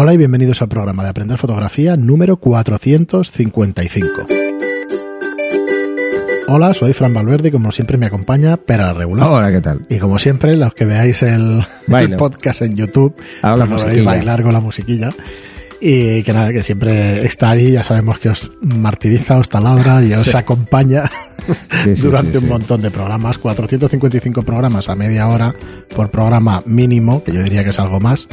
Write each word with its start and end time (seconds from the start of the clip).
Hola 0.00 0.14
y 0.14 0.16
bienvenidos 0.16 0.62
al 0.62 0.68
programa 0.68 1.02
de 1.02 1.08
Aprender 1.08 1.38
Fotografía 1.38 1.96
número 1.96 2.36
455. 2.36 4.26
Hola, 6.46 6.72
soy 6.72 6.92
Fran 6.92 7.12
Valverde 7.12 7.48
y 7.48 7.50
como 7.50 7.72
siempre 7.72 7.98
me 7.98 8.06
acompaña 8.06 8.56
Pera 8.58 8.92
Regular. 8.92 9.28
Hola, 9.28 9.50
¿qué 9.50 9.60
tal? 9.60 9.86
Y 9.88 9.98
como 9.98 10.20
siempre, 10.20 10.56
los 10.56 10.72
que 10.72 10.84
veáis 10.84 11.20
el, 11.24 11.66
el 11.88 12.14
podcast 12.14 12.62
en 12.62 12.76
YouTube, 12.76 13.16
Ahora 13.42 13.66
pues 13.66 13.82
lo 13.82 13.88
veréis 13.88 14.04
bailar 14.04 14.44
con 14.44 14.52
la 14.52 14.60
musiquilla. 14.60 15.08
Y 15.80 16.22
que 16.22 16.32
nada, 16.32 16.52
que 16.52 16.62
siempre 16.62 17.26
está 17.26 17.50
ahí, 17.50 17.72
ya 17.72 17.82
sabemos 17.82 18.20
que 18.20 18.28
os 18.28 18.52
martiriza, 18.60 19.38
os 19.38 19.48
taladra 19.48 20.00
y 20.04 20.12
os 20.12 20.26
Sí. 20.26 20.36
acompaña 20.36 21.10
Sí, 21.82 21.96
sí, 21.96 22.02
durante 22.02 22.38
un 22.38 22.48
montón 22.48 22.82
de 22.82 22.90
programas. 22.92 23.38
455 23.38 24.42
programas 24.42 24.88
a 24.88 24.94
media 24.94 25.26
hora 25.26 25.52
por 25.96 26.08
programa 26.10 26.62
mínimo, 26.66 27.24
que 27.24 27.32
yo 27.32 27.42
diría 27.42 27.64
que 27.64 27.70
es 27.70 27.80
algo 27.80 27.98
más. 27.98 28.28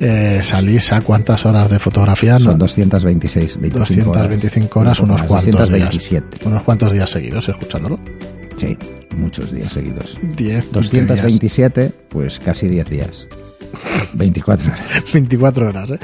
Eh, 0.00 0.40
salís 0.42 0.92
a 0.92 1.00
cuántas 1.00 1.44
horas 1.44 1.68
de 1.70 1.78
fotografía? 1.78 2.38
Son 2.38 2.52
No, 2.52 2.58
226, 2.58 3.60
25 3.60 4.10
225 4.10 4.80
horas, 4.80 4.98
poco 4.98 5.12
unos 5.12 5.22
cuantos 5.26 5.44
días. 5.68 5.68
227. 5.68 6.46
Unos 6.48 6.62
cuantos 6.62 6.92
días 6.92 7.10
seguidos 7.10 7.48
escuchándolo. 7.48 7.98
Sí, 8.56 8.76
muchos 9.16 9.50
días 9.52 9.72
seguidos. 9.72 10.16
10, 10.22 10.36
15 10.36 10.44
días. 10.44 10.72
227, 10.72 11.92
pues 12.08 12.38
casi 12.38 12.68
10 12.68 12.88
días. 12.88 13.26
24 14.14 14.72
horas. 14.72 15.12
24 15.12 15.68
horas, 15.68 15.90
¿eh? 15.90 15.98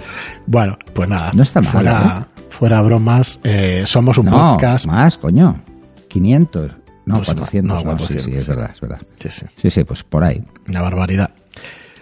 Bueno, 0.46 0.76
pues 0.92 1.08
nada. 1.08 1.30
No 1.32 1.42
está 1.42 1.60
mal, 1.60 1.72
Fuera, 1.72 2.28
fuera 2.50 2.82
bromas, 2.82 3.38
eh, 3.44 3.84
somos 3.86 4.18
un 4.18 4.26
No, 4.26 4.52
podcast. 4.54 4.86
más, 4.86 5.18
coño. 5.18 5.62
500. 6.08 6.72
No, 7.06 7.16
Pues 7.16 7.28
no, 7.28 7.34
400. 7.34 7.68
no, 7.68 7.74
no, 7.90 7.96
400, 7.96 8.24
sí, 8.24 8.30
sí, 8.32 8.36
es 8.38 8.46
verdad, 8.48 8.70
es 8.74 8.80
verdad. 8.80 8.98
Sí, 9.18 9.28
sí, 9.30 9.46
Sí, 9.60 9.70
sí, 9.70 9.84
pues 9.84 10.02
por 10.04 10.24
ahí. 10.24 10.42
una 10.68 10.80
barbaridad. 10.80 11.30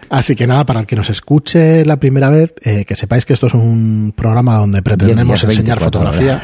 Así 0.09 0.35
que 0.35 0.45
nada, 0.47 0.65
para 0.65 0.79
el 0.81 0.85
que 0.85 0.95
nos 0.95 1.09
escuche 1.09 1.85
la 1.85 1.97
primera 1.97 2.29
vez, 2.29 2.53
eh, 2.61 2.85
que 2.85 2.95
sepáis 2.95 3.25
que 3.25 3.33
esto 3.33 3.47
es 3.47 3.53
un 3.53 4.13
programa 4.15 4.57
donde 4.57 4.77
10 4.77 4.83
pretendemos 4.83 5.43
enseñar 5.43 5.79
24 5.79 6.11
fotografía. 6.11 6.41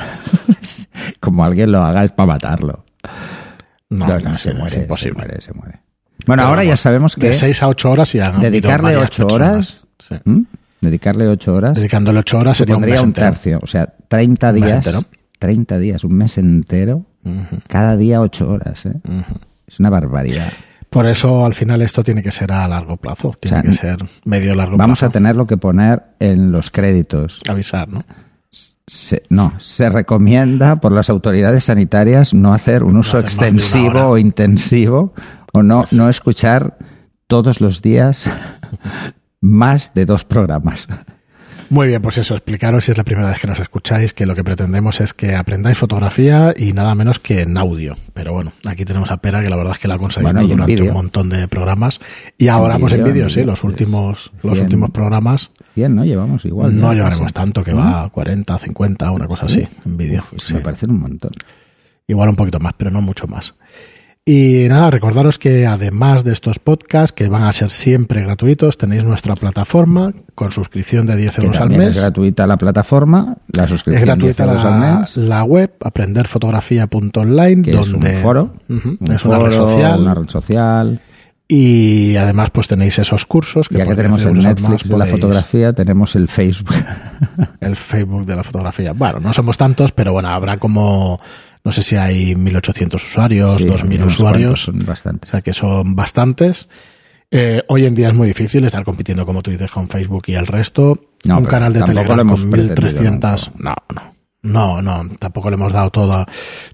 Como 1.20 1.44
alguien 1.46 1.72
lo 1.72 1.82
haga 1.84 2.04
es 2.04 2.12
para 2.12 2.28
matarlo. 2.28 2.86
No, 3.90 4.08
No, 4.08 4.20
no, 4.20 4.32
es- 4.34 4.40
se 4.40 4.50
es 4.52 4.56
muere, 4.56 4.78
imposible. 4.82 5.14
se 5.22 5.28
muere, 5.28 5.42
se 5.42 5.54
muere. 5.54 5.80
Bueno, 6.26 6.42
Pero 6.42 6.50
ahora 6.50 6.64
ya 6.64 6.70
vamos, 6.72 6.80
sabemos 6.82 7.16
que 7.16 7.28
De 7.28 7.34
6 7.34 7.64
a 7.64 7.68
8 7.70 7.92
horas 7.92 8.14
y 8.16 8.20
han 8.20 8.40
dedicarle 8.42 8.88
habido 8.90 9.02
varias 9.02 9.20
8 9.20 9.36
horas. 9.36 9.88
Sí. 10.08 10.16
¿m? 10.26 10.46
dedicarle 10.82 11.28
8 11.28 11.54
horas 11.54 11.74
Dedicándole 11.76 12.20
8 12.20 12.38
horas 12.38 12.58
sería 12.58 12.78
un 12.78 12.84
mes 12.84 13.00
un 13.02 13.08
entero. 13.08 13.28
tercio, 13.32 13.60
o 13.62 13.68
sea, 13.68 13.86
30 14.08 14.50
Un 14.50 14.54
mes 14.56 14.64
días, 14.66 14.78
entero. 14.88 15.04
30 15.40 15.78
días, 15.78 16.04
un 16.04 16.14
mes 16.16 16.38
entero, 16.38 17.06
Ujú, 17.24 17.60
cada 17.68 17.96
día 17.98 18.22
8 18.22 18.50
horas, 18.50 18.86
¿eh? 18.86 18.94
ujú. 19.08 19.40
Es 19.68 19.80
una 19.80 19.90
barbaridad. 19.90 20.52
Por 20.90 21.06
eso 21.06 21.46
al 21.46 21.54
final 21.54 21.82
esto 21.84 22.04
tiene 22.04 22.24
que 22.24 22.32
ser 22.32 22.52
a 22.52 22.68
largo 22.68 22.98
plazo, 22.98 23.36
tiene 23.40 23.60
O 23.60 23.62
sea, 23.62 23.72
que 23.72 23.78
ser 23.78 23.98
medio 24.26 24.56
largo 24.56 24.76
Vamos 24.78 25.00
a 25.04 25.08
plazo. 25.08 25.12
tener 25.14 25.36
lo 25.36 25.46
que 25.46 25.58
poner 25.58 26.04
en 26.20 26.52
los 26.52 26.72
créditos. 26.72 27.40
avisar, 27.48 27.88
¿no? 27.90 28.04
Se- 28.88 29.22
no, 29.30 29.54
se 29.60 29.88
recomienda 29.90 30.78
por 30.82 30.92
las 30.92 31.12
autoridades 31.12 31.66
sanitarias 31.66 32.34
no 32.34 32.54
hacer 32.56 32.84
un 32.84 32.98
uso 32.98 33.20
hacer 33.20 33.26
extensivo 33.26 34.08
o 34.08 34.18
intensivo 34.18 35.14
o 35.54 35.62
no, 35.62 35.84
no 35.92 36.10
escuchar 36.10 36.76
todos 37.28 37.62
los 37.62 37.84
días 37.84 38.28
más 39.42 39.94
de 39.94 40.06
dos 40.06 40.26
programas. 40.26 40.88
Muy 41.70 41.88
bien, 41.88 42.02
pues 42.02 42.18
eso, 42.18 42.34
explicaros 42.34 42.86
si 42.86 42.92
es 42.92 42.98
la 42.98 43.04
primera 43.04 43.30
vez 43.30 43.40
que 43.40 43.46
nos 43.46 43.60
escucháis 43.60 44.12
que 44.14 44.26
lo 44.26 44.34
que 44.34 44.44
pretendemos 44.44 45.02
es 45.02 45.14
que 45.14 45.36
aprendáis 45.36 45.78
fotografía 45.78 46.52
y 46.58 46.74
nada 46.74 46.96
menos 46.96 47.20
que 47.20 47.42
en 47.42 47.56
audio. 47.60 47.96
Pero 48.16 48.34
bueno, 48.34 48.54
aquí 48.68 48.86
tenemos 48.86 49.12
a 49.12 49.18
Pera 49.18 49.44
que 49.44 49.50
la 49.50 49.56
verdad 49.56 49.74
es 49.74 49.80
que 49.80 49.88
la 49.88 49.94
ha 49.94 49.98
conseguido 50.00 50.34
Bueno, 50.34 50.48
durante 50.48 50.82
un 50.82 50.94
montón 50.94 51.30
de 51.30 51.48
programas. 51.48 52.00
Y 52.40 52.48
ahora 52.48 52.76
En 52.76 52.82
pues 52.82 52.94
en 52.94 53.04
vídeo, 53.04 53.30
sí, 53.30 53.42
vídeo. 53.42 53.52
los 53.52 53.64
últimos, 53.64 54.32
los 54.42 54.58
últimos 54.60 54.90
programas 54.90 55.52
100, 55.76 55.96
¿no? 55.96 56.06
Llevamos 56.06 56.44
igual. 56.46 56.76
no 56.80 56.92
llevaremos 56.92 57.32
tanto, 57.34 57.64
que 57.64 57.72
¿No? 57.72 57.78
va 57.78 58.04
a 58.06 58.10
40, 58.10 58.58
50, 58.58 59.12
una 59.12 59.28
cosa 59.28 59.46
así, 59.46 59.68
en 59.86 59.96
vídeo. 59.98 60.24
Sí. 60.38 60.56
Me 60.56 60.62
parecen 60.62 60.90
un 60.90 61.00
montón. 61.00 61.32
Igual 62.08 62.30
un 62.30 62.36
poquito 62.36 62.60
más, 62.60 62.74
pero 62.76 62.90
no 62.90 63.02
mucho 63.02 63.28
más. 63.28 63.54
Y 64.32 64.68
nada, 64.70 64.92
recordaros 64.92 65.40
que 65.40 65.66
además 65.66 66.24
de 66.24 66.34
estos 66.34 66.60
podcasts, 66.60 67.12
que 67.12 67.30
van 67.30 67.42
a 67.46 67.52
ser 67.52 67.72
siempre 67.72 68.22
gratuitos, 68.22 68.78
tenéis 68.78 69.04
nuestra 69.04 69.34
plataforma 69.34 70.14
con 70.36 70.52
suscripción 70.52 71.08
de 71.08 71.16
10 71.16 71.32
Que 71.32 71.42
euros 71.42 71.60
al 71.60 71.70
mes. 71.72 71.98
es 71.98 71.98
gratuita 71.98 72.46
la 72.46 72.58
plataforma, 72.58 73.38
la 73.48 73.64
Es 73.64 73.70
suscripción 73.72 74.06
gratuita 74.06 74.46
10 74.46 74.50
euros 74.56 74.66
al 74.66 74.80
la, 74.80 75.00
mes, 75.00 75.18
la 75.18 75.44
web, 75.46 75.74
aprenderfotografía.online, 75.82 77.72
donde 77.72 77.82
es 77.82 77.92
un 77.92 78.22
foro, 78.22 78.54
un 78.70 79.00
es 79.12 79.26
una 79.26 79.40
red 79.40 79.52
social. 79.52 80.00
una 80.00 80.14
red 80.14 80.30
social. 80.30 81.02
Y 81.52 82.16
además, 82.16 82.52
pues 82.52 82.68
tenéis 82.68 83.00
esos 83.00 83.26
cursos 83.26 83.68
que 83.68 83.80
Ya 83.80 83.88
que 83.88 83.96
tenemos 83.96 84.24
10 84.24 84.32
el 84.32 84.46
al 84.46 84.56
Netflix 84.56 84.88
de 84.88 84.96
la 84.96 85.08
fotografía, 85.08 85.74
tenemos 85.74 86.16
el 86.16 86.28
Facebook. 86.28 86.76
el 87.62 87.76
Facebook 87.76 88.28
de 88.28 88.36
la 88.36 88.44
fotografía. 88.44 88.94
Bueno, 88.94 89.20
no 89.20 89.34
somos 89.34 89.58
tantos, 89.58 89.92
pero 89.92 90.14
bueno, 90.14 90.30
habrá 90.30 90.58
como, 90.60 91.20
no 91.64 91.72
sé 91.72 91.84
si 91.84 91.96
hay 91.96 92.36
1800 92.36 93.04
usuarios, 93.04 93.58
Sí, 93.58 93.66
2000 93.66 94.02
unos 94.02 94.14
usuarios. 94.16 94.64
Son 94.64 94.82
O 94.82 94.86
bastantes. 94.86 95.30
sea 95.32 95.42
que 95.42 95.54
son 95.54 95.96
bastantes. 95.96 96.70
Eh, 97.32 97.62
hoy 97.68 97.86
en 97.86 97.94
día 97.94 98.08
es 98.10 98.14
muy 98.16 98.28
difícil 98.30 98.66
estar 98.66 98.84
compitiendo, 98.84 99.26
como 99.26 99.44
tú 99.44 99.52
dices, 99.52 99.70
con 99.70 99.88
Facebook 99.88 100.24
y 100.28 100.34
el 100.34 100.48
resto. 100.48 101.00
No, 101.26 101.38
un 101.38 101.46
canal 101.46 101.74
de 101.74 101.84
Telegram 101.84 102.28
con 102.28 102.50
pretendido 102.50 102.76
1300. 102.82 103.52
No, 103.60 103.76
no. 103.94 104.20
No, 104.42 104.82
no, 104.82 105.04
tampoco 105.20 105.50
le 105.50 105.56
hemos 105.58 105.74
dado 105.74 105.90
todo, 105.90 106.26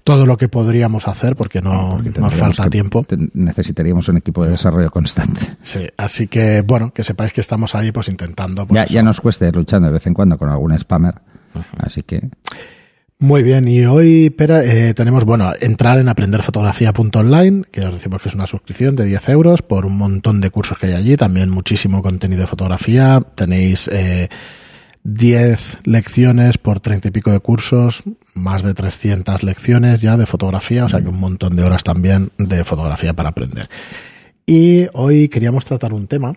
todo 0.04 0.24
lo 0.24 0.36
que 0.36 0.48
podríamos 0.48 1.08
hacer 1.08 1.34
porque 1.34 1.60
no, 1.60 2.00
Porque 2.00 2.20
nos 2.20 2.32
falta 2.34 2.70
tiempo. 2.70 3.04
necesitaríamos 3.34 4.08
un 4.08 4.18
equipo 4.18 4.44
de 4.44 4.52
desarrollo 4.52 4.88
constante. 4.92 5.40
Sí, 5.62 5.80
así 5.96 6.28
que 6.28 6.62
bueno, 6.62 6.92
que 6.94 7.02
sepáis 7.02 7.32
que 7.32 7.40
estamos 7.40 7.74
ahí 7.74 7.90
pues 7.90 8.08
intentando. 8.08 8.68
pues, 8.68 8.80
ya, 8.82 8.86
ya 8.86 9.02
nos 9.02 9.20
cuesta 9.20 9.48
ir 9.48 9.56
luchando 9.56 9.88
de 9.88 9.94
vez 9.94 10.06
en 10.06 10.14
cuando 10.14 10.38
con 10.38 10.48
algún 10.48 10.78
spammer. 10.78 11.16
Así 11.78 12.04
que 12.04 12.28
Muy 13.18 13.42
bien, 13.42 13.66
y 13.66 13.86
hoy 13.86 14.34
eh, 14.38 14.92
tenemos, 14.94 15.24
bueno, 15.24 15.50
entrar 15.58 15.98
en 15.98 16.10
aprenderfotografía.online, 16.10 17.64
que 17.72 17.86
os 17.86 17.94
decimos 17.94 18.20
que 18.20 18.28
es 18.28 18.34
una 18.34 18.46
suscripción 18.46 18.94
de 18.94 19.06
10 19.06 19.30
euros 19.30 19.62
por 19.62 19.86
un 19.86 19.96
montón 19.96 20.42
de 20.42 20.50
cursos 20.50 20.78
que 20.78 20.88
hay 20.88 20.92
allí, 20.92 21.16
también 21.16 21.48
muchísimo 21.48 22.02
contenido 22.02 22.42
de 22.42 22.46
fotografía, 22.46 23.22
tenéis 23.34 23.88
eh, 23.90 24.28
10 25.04 25.78
lecciones 25.84 26.58
por 26.58 26.80
30 26.80 27.08
y 27.08 27.10
pico 27.10 27.32
de 27.32 27.40
cursos, 27.40 28.02
más 28.34 28.62
de 28.62 28.74
300 28.74 29.42
lecciones 29.44 30.02
ya 30.02 30.18
de 30.18 30.26
fotografía, 30.26 30.84
o 30.84 30.88
sea 30.90 31.00
que 31.00 31.08
un 31.08 31.18
montón 31.18 31.56
de 31.56 31.64
horas 31.64 31.84
también 31.84 32.32
de 32.36 32.64
fotografía 32.64 33.14
para 33.14 33.30
aprender. 33.30 33.70
Y 34.44 34.88
hoy 34.92 35.30
queríamos 35.30 35.64
tratar 35.64 35.94
un 35.94 36.06
tema 36.06 36.34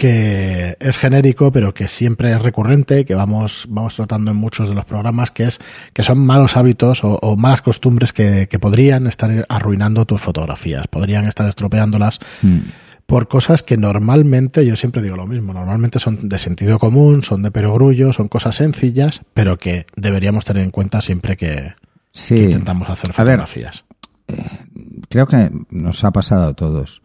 que 0.00 0.78
es 0.80 0.96
genérico, 0.96 1.52
pero 1.52 1.74
que 1.74 1.86
siempre 1.86 2.32
es 2.32 2.40
recurrente, 2.40 3.04
que 3.04 3.14
vamos, 3.14 3.66
vamos 3.68 3.96
tratando 3.96 4.30
en 4.30 4.38
muchos 4.38 4.70
de 4.70 4.74
los 4.74 4.86
programas, 4.86 5.30
que 5.30 5.44
es 5.44 5.60
que 5.92 6.02
son 6.02 6.24
malos 6.24 6.56
hábitos 6.56 7.04
o, 7.04 7.18
o 7.20 7.36
malas 7.36 7.60
costumbres 7.60 8.14
que, 8.14 8.48
que 8.48 8.58
podrían 8.58 9.06
estar 9.06 9.44
arruinando 9.50 10.06
tus 10.06 10.18
fotografías, 10.18 10.88
podrían 10.88 11.26
estar 11.28 11.46
estropeándolas 11.46 12.18
mm, 12.40 12.60
por 13.04 13.28
cosas 13.28 13.62
que 13.62 13.76
normalmente, 13.76 14.64
yo 14.64 14.74
siempre 14.74 15.02
digo 15.02 15.16
lo 15.16 15.26
mismo, 15.26 15.52
normalmente 15.52 15.98
son 15.98 16.30
de 16.30 16.38
sentido 16.38 16.78
común, 16.78 17.22
son 17.22 17.42
de 17.42 17.50
perogrullo, 17.50 18.14
son 18.14 18.28
cosas 18.28 18.56
sencillas, 18.56 19.20
pero 19.34 19.58
que 19.58 19.84
deberíamos 19.96 20.46
tener 20.46 20.64
en 20.64 20.70
cuenta 20.70 21.02
siempre 21.02 21.36
que, 21.36 21.46
que 21.46 21.74
sí, 22.10 22.38
intentamos 22.38 22.88
hacer 22.88 23.10
A 23.14 23.24
ver, 23.24 23.40
fotografías. 23.40 23.84
creo 25.10 25.26
que 25.26 25.50
nos 25.68 26.04
ha 26.04 26.10
pasado 26.10 26.46
a 26.46 26.54
todos. 26.54 27.02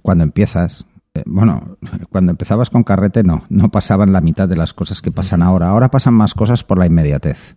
Cuando 0.00 0.22
empiezas, 0.22 0.84
eh, 0.84 0.93
bueno, 1.26 1.76
cuando 2.10 2.32
empezabas 2.32 2.70
con 2.70 2.82
carrete 2.82 3.22
no, 3.22 3.44
no 3.48 3.70
pasaban 3.70 4.12
la 4.12 4.20
mitad 4.20 4.48
de 4.48 4.56
las 4.56 4.74
cosas 4.74 5.00
que 5.00 5.12
pasan 5.12 5.42
ahora. 5.42 5.68
Ahora 5.68 5.90
pasan 5.90 6.14
más 6.14 6.34
cosas 6.34 6.64
por 6.64 6.78
la 6.78 6.86
inmediatez. 6.86 7.56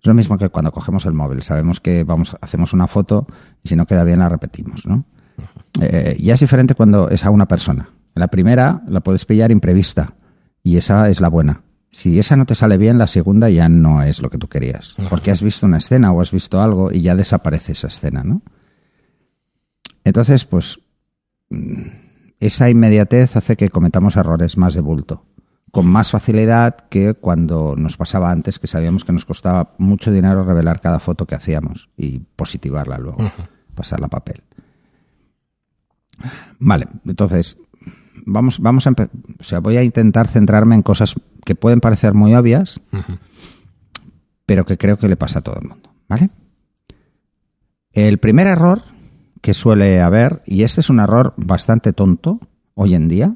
Es 0.00 0.06
lo 0.06 0.14
mismo 0.14 0.38
que 0.38 0.48
cuando 0.50 0.70
cogemos 0.72 1.06
el 1.06 1.14
móvil. 1.14 1.42
Sabemos 1.42 1.80
que 1.80 2.04
vamos, 2.04 2.36
hacemos 2.40 2.72
una 2.72 2.86
foto 2.86 3.26
y 3.62 3.68
si 3.68 3.76
no 3.76 3.86
queda 3.86 4.04
bien 4.04 4.18
la 4.18 4.28
repetimos, 4.28 4.86
¿no? 4.86 5.04
Eh, 5.80 6.16
ya 6.20 6.34
es 6.34 6.40
diferente 6.40 6.74
cuando 6.74 7.08
es 7.08 7.24
a 7.24 7.30
una 7.30 7.46
persona. 7.46 7.90
La 8.14 8.28
primera 8.28 8.82
la 8.86 9.00
puedes 9.00 9.24
pillar 9.24 9.50
imprevista 9.50 10.14
y 10.62 10.76
esa 10.76 11.08
es 11.08 11.20
la 11.20 11.28
buena. 11.28 11.62
Si 11.90 12.18
esa 12.18 12.36
no 12.36 12.44
te 12.44 12.54
sale 12.54 12.76
bien, 12.76 12.98
la 12.98 13.06
segunda 13.06 13.48
ya 13.48 13.68
no 13.68 14.02
es 14.02 14.20
lo 14.20 14.28
que 14.28 14.38
tú 14.38 14.48
querías. 14.48 14.94
Porque 15.08 15.30
has 15.30 15.42
visto 15.42 15.64
una 15.66 15.78
escena 15.78 16.12
o 16.12 16.20
has 16.20 16.30
visto 16.30 16.60
algo 16.60 16.92
y 16.92 17.00
ya 17.00 17.16
desaparece 17.16 17.72
esa 17.72 17.86
escena, 17.86 18.22
¿no? 18.22 18.42
Entonces, 20.04 20.44
pues, 20.44 20.78
mm, 21.48 21.82
esa 22.40 22.70
inmediatez 22.70 23.36
hace 23.36 23.56
que 23.56 23.70
cometamos 23.70 24.16
errores 24.16 24.56
más 24.56 24.74
de 24.74 24.80
bulto, 24.80 25.24
con 25.70 25.86
más 25.86 26.10
facilidad 26.10 26.76
que 26.88 27.14
cuando 27.14 27.74
nos 27.76 27.96
pasaba 27.96 28.30
antes, 28.30 28.58
que 28.58 28.66
sabíamos 28.66 29.04
que 29.04 29.12
nos 29.12 29.24
costaba 29.24 29.74
mucho 29.78 30.10
dinero 30.10 30.44
revelar 30.44 30.80
cada 30.80 31.00
foto 31.00 31.26
que 31.26 31.34
hacíamos 31.34 31.88
y 31.96 32.20
positivarla 32.36 32.98
luego, 32.98 33.18
pasarla 33.74 34.06
a 34.06 34.10
papel. 34.10 34.42
Vale, 36.58 36.88
entonces, 37.04 37.56
vamos, 38.24 38.60
vamos 38.60 38.86
a 38.86 38.90
o 38.90 39.44
sea, 39.44 39.60
voy 39.60 39.76
a 39.76 39.82
intentar 39.82 40.28
centrarme 40.28 40.74
en 40.74 40.82
cosas 40.82 41.14
que 41.44 41.54
pueden 41.54 41.80
parecer 41.80 42.14
muy 42.14 42.34
obvias, 42.34 42.80
pero 44.46 44.64
que 44.64 44.78
creo 44.78 44.98
que 44.98 45.08
le 45.08 45.16
pasa 45.16 45.40
a 45.40 45.42
todo 45.42 45.58
el 45.60 45.68
mundo, 45.68 45.90
¿vale? 46.08 46.30
El 47.92 48.18
primer 48.18 48.46
error 48.46 48.82
que 49.40 49.54
suele 49.54 50.00
haber, 50.00 50.42
y 50.46 50.62
este 50.62 50.80
es 50.80 50.90
un 50.90 51.00
error 51.00 51.34
bastante 51.36 51.92
tonto 51.92 52.40
hoy 52.74 52.94
en 52.94 53.08
día, 53.08 53.34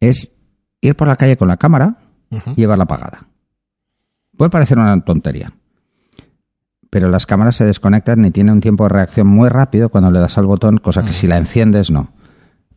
es 0.00 0.32
ir 0.80 0.96
por 0.96 1.08
la 1.08 1.16
calle 1.16 1.36
con 1.36 1.48
la 1.48 1.56
cámara 1.56 1.98
y 2.30 2.60
llevarla 2.60 2.84
apagada. 2.84 3.28
Puede 4.36 4.50
parecer 4.50 4.78
una 4.78 4.98
tontería, 5.02 5.52
pero 6.90 7.08
las 7.08 7.26
cámaras 7.26 7.56
se 7.56 7.64
desconectan 7.64 8.24
y 8.24 8.30
tienen 8.30 8.54
un 8.54 8.60
tiempo 8.60 8.84
de 8.84 8.90
reacción 8.90 9.26
muy 9.26 9.48
rápido 9.48 9.88
cuando 9.88 10.10
le 10.10 10.20
das 10.20 10.38
al 10.38 10.46
botón, 10.46 10.78
cosa 10.78 11.04
que 11.04 11.12
si 11.12 11.26
la 11.26 11.38
enciendes 11.38 11.90
no. 11.90 12.12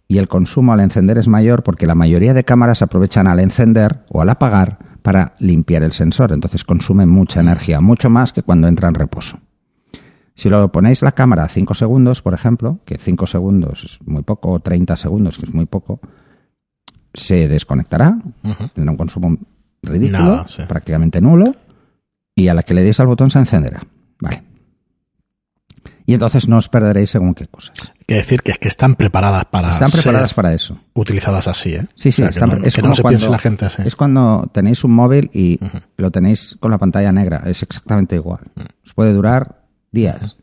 Y 0.08 0.20
el 0.20 0.28
consumo 0.28 0.74
al 0.74 0.82
encender 0.82 1.18
es 1.18 1.28
mayor 1.28 1.64
porque 1.64 1.88
la 1.88 1.96
mayoría 1.96 2.34
de 2.34 2.44
cámaras 2.44 2.82
aprovechan 2.82 3.28
al 3.28 3.40
encender 3.40 4.06
o 4.10 4.22
al 4.22 4.30
apagar 4.30 4.78
para 5.02 5.36
limpiar 5.40 5.84
el 5.84 5.92
sensor, 5.92 6.32
entonces 6.32 6.64
consumen 6.64 7.10
mucha 7.10 7.40
energía, 7.40 7.82
mucho 7.82 8.10
más 8.10 8.34
que 8.34 8.44
cuando 8.44 8.68
entra 8.68 8.88
en 8.90 8.96
reposo. 8.96 9.40
Si 10.36 10.50
lo 10.50 10.70
ponéis 10.72 11.02
la 11.02 11.14
cámara 11.14 11.46
a 11.46 11.48
5 11.48 11.74
segundos, 11.76 12.22
por 12.22 12.34
ejemplo, 12.34 12.80
que 12.86 12.98
5 12.98 13.26
segundos 13.28 13.84
es 13.86 14.00
muy 14.06 14.22
poco, 14.24 14.52
o 14.52 14.60
30 14.60 14.96
segundos, 14.98 15.38
que 15.38 15.46
es 15.46 15.54
muy 15.54 15.66
poco, 15.66 16.00
se 17.14 17.48
desconectará, 17.48 18.18
tendrá 18.74 18.92
un 18.92 18.98
consumo 18.98 19.38
ridículo, 19.82 20.20
Nada, 20.20 20.46
sí. 20.48 20.64
prácticamente 20.68 21.22
nulo, 21.22 21.54
y 22.36 22.50
a 22.50 22.54
la 22.54 22.64
que 22.64 22.74
le 22.74 22.84
deis 22.84 23.00
al 23.00 23.08
botón 23.08 23.30
se 23.30 23.40
encenderá. 23.40 23.82
Vale. 24.20 24.44
Y 26.08 26.14
entonces 26.14 26.48
no 26.48 26.58
os 26.58 26.70
perderéis 26.70 27.10
según 27.10 27.34
qué 27.34 27.48
cosas. 27.48 27.76
Quiere 28.06 28.22
decir 28.22 28.44
que 28.44 28.52
es 28.52 28.60
que 28.60 28.68
están 28.68 28.96
preparadas 28.96 29.46
para 29.46 29.72
Están 29.72 29.90
preparadas 29.90 30.30
ser 30.32 30.36
para 30.36 30.54
eso. 30.54 30.78
utilizadas 30.94 31.48
así, 31.48 31.74
¿eh? 31.74 31.88
Sí, 31.96 32.12
sí, 32.12 32.22
O 32.22 32.26
sea, 32.26 32.28
que 32.28 32.32
están- 32.32 32.50
no, 32.62 32.68
es 32.68 32.76
que 32.76 32.82
como 32.82 32.90
no 32.92 32.96
se 32.96 33.02
cuando, 33.02 33.18
piense 33.18 33.32
la 33.32 33.40
gente 33.40 33.66
así. 33.66 33.82
Es 33.86 33.96
cuando 33.96 34.48
tenéis 34.54 34.84
un 34.84 34.92
móvil 34.92 35.32
y 35.34 35.60
lo 35.98 36.12
tenéis 36.12 36.58
con 36.60 36.70
la 36.70 36.78
pantalla 36.78 37.12
negra. 37.12 37.42
Es 37.46 37.64
exactamente 37.64 38.16
igual. 38.16 38.42
Os 38.86 38.94
puede 38.94 39.14
durar 39.14 39.65
días. 39.96 40.36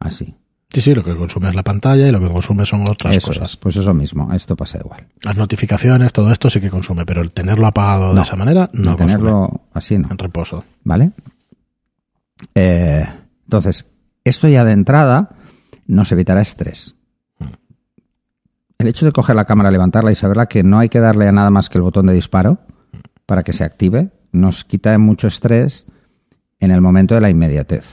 Así. 0.00 0.34
Sí, 0.70 0.80
sí, 0.80 0.92
lo 0.92 1.04
que 1.04 1.16
consume 1.16 1.48
es 1.50 1.54
la 1.54 1.62
pantalla 1.62 2.08
y 2.08 2.10
lo 2.10 2.18
que 2.18 2.26
consume 2.26 2.66
son 2.66 2.82
otras 2.90 3.16
Eso 3.16 3.28
cosas. 3.28 3.50
es. 3.50 3.56
Pues 3.56 3.76
eso 3.76 3.94
mismo. 3.94 4.32
Esto 4.34 4.56
pasa 4.56 4.78
igual. 4.78 5.06
Las 5.22 5.36
notificaciones, 5.36 6.12
todo 6.12 6.32
esto 6.32 6.50
sí 6.50 6.60
que 6.60 6.68
consume, 6.68 7.06
pero 7.06 7.22
el 7.22 7.30
tenerlo 7.30 7.68
apagado 7.68 8.12
de 8.12 8.22
esa 8.22 8.34
manera 8.34 8.68
no 8.72 8.90
No 8.90 8.96
consume. 8.96 9.06
tenerlo 9.12 9.60
así, 9.72 9.96
no. 9.98 10.08
en 10.10 10.18
reposo. 10.18 10.64
¿Vale? 10.82 11.12
Eh, 12.56 13.06
entonces, 13.44 13.86
esto 14.24 14.48
ya 14.48 14.64
de 14.64 14.72
entrada 14.72 15.30
nos 15.86 16.10
evitará 16.10 16.40
estrés. 16.40 16.96
El 18.78 18.88
hecho 18.88 19.06
de 19.06 19.12
coger 19.12 19.36
la 19.36 19.44
cámara, 19.44 19.70
levantarla 19.70 20.10
y 20.10 20.16
saberla 20.16 20.46
que 20.46 20.64
no 20.64 20.80
hay 20.80 20.88
que 20.88 20.98
darle 20.98 21.28
a 21.28 21.32
nada 21.32 21.50
más 21.50 21.68
que 21.70 21.78
el 21.78 21.82
botón 21.82 22.06
de 22.06 22.12
disparo 22.14 22.58
para 23.26 23.44
que 23.44 23.52
se 23.52 23.62
active, 23.64 24.10
nos 24.32 24.64
quita 24.64 24.98
mucho 24.98 25.28
estrés 25.28 25.86
en 26.58 26.72
el 26.72 26.80
momento 26.80 27.14
de 27.14 27.20
la 27.20 27.30
inmediatez. 27.30 27.84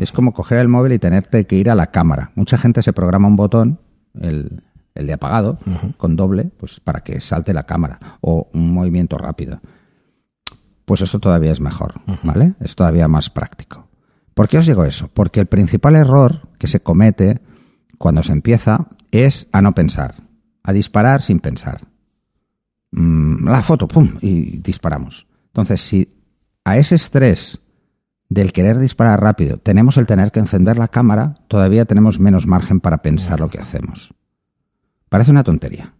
Es 0.00 0.12
como 0.12 0.32
coger 0.32 0.58
el 0.58 0.68
móvil 0.68 0.92
y 0.92 0.98
tenerte 0.98 1.46
que 1.46 1.56
ir 1.56 1.70
a 1.70 1.74
la 1.74 1.88
cámara. 1.88 2.32
Mucha 2.34 2.58
gente 2.58 2.82
se 2.82 2.92
programa 2.92 3.28
un 3.28 3.36
botón, 3.36 3.78
el, 4.18 4.62
el 4.94 5.06
de 5.06 5.12
apagado, 5.12 5.58
con 5.96 6.16
doble, 6.16 6.50
pues 6.58 6.80
para 6.80 7.00
que 7.00 7.20
salte 7.20 7.54
la 7.54 7.64
cámara 7.64 8.18
o 8.20 8.48
un 8.52 8.72
movimiento 8.72 9.18
rápido 9.18 9.60
pues 10.90 11.02
eso 11.02 11.20
todavía 11.20 11.52
es 11.52 11.60
mejor, 11.60 12.00
¿vale? 12.24 12.54
Es 12.58 12.74
todavía 12.74 13.06
más 13.06 13.30
práctico. 13.30 13.86
¿Por 14.34 14.48
qué 14.48 14.58
os 14.58 14.66
digo 14.66 14.84
eso? 14.84 15.08
Porque 15.14 15.38
el 15.38 15.46
principal 15.46 15.94
error 15.94 16.48
que 16.58 16.66
se 16.66 16.80
comete 16.80 17.40
cuando 17.96 18.24
se 18.24 18.32
empieza 18.32 18.88
es 19.12 19.46
a 19.52 19.62
no 19.62 19.72
pensar, 19.72 20.16
a 20.64 20.72
disparar 20.72 21.22
sin 21.22 21.38
pensar. 21.38 21.86
Mm, 22.90 23.46
la 23.48 23.62
foto, 23.62 23.86
¡pum! 23.86 24.18
y 24.20 24.58
disparamos. 24.58 25.28
Entonces, 25.46 25.80
si 25.80 26.12
a 26.64 26.76
ese 26.76 26.96
estrés 26.96 27.60
del 28.30 28.52
querer 28.54 28.78
disparar 28.78 29.20
rápido 29.20 29.58
tenemos 29.58 29.98
el 29.98 30.06
tener 30.06 30.32
que 30.32 30.40
encender 30.40 30.78
la 30.78 30.88
cámara, 30.88 31.40
todavía 31.48 31.84
tenemos 31.84 32.18
menos 32.18 32.46
margen 32.46 32.80
para 32.80 33.02
pensar 33.02 33.40
lo 33.40 33.50
que 33.50 33.60
hacemos. 33.60 34.14
Parece 35.10 35.30
una 35.30 35.44
tontería, 35.44 35.92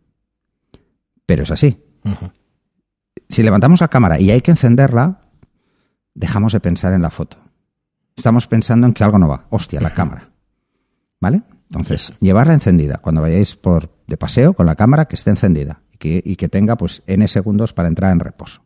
pero 1.26 1.42
es 1.42 1.50
así 1.50 1.78
si 3.30 3.42
levantamos 3.42 3.80
la 3.80 3.88
cámara 3.88 4.20
y 4.20 4.30
hay 4.30 4.40
que 4.40 4.50
encenderla, 4.50 5.20
dejamos 6.14 6.52
de 6.52 6.60
pensar 6.60 6.92
en 6.92 7.02
la 7.02 7.10
foto. 7.10 7.38
Estamos 8.16 8.46
pensando 8.46 8.86
en 8.86 8.92
que 8.92 9.04
algo 9.04 9.18
no 9.18 9.28
va. 9.28 9.46
Hostia, 9.50 9.80
la 9.80 9.94
cámara. 9.94 10.30
¿Vale? 11.20 11.42
Entonces, 11.70 12.12
llevarla 12.20 12.54
encendida. 12.54 12.98
Cuando 12.98 13.22
vayáis 13.22 13.56
por 13.56 13.94
de 14.06 14.16
paseo 14.16 14.54
con 14.54 14.66
la 14.66 14.74
cámara, 14.74 15.06
que 15.06 15.14
esté 15.14 15.30
encendida 15.30 15.82
y 15.92 15.98
que, 15.98 16.22
y 16.24 16.36
que 16.36 16.48
tenga 16.48 16.76
pues 16.76 17.02
N 17.06 17.26
segundos 17.28 17.72
para 17.72 17.88
entrar 17.88 18.12
en 18.12 18.20
reposo. 18.20 18.62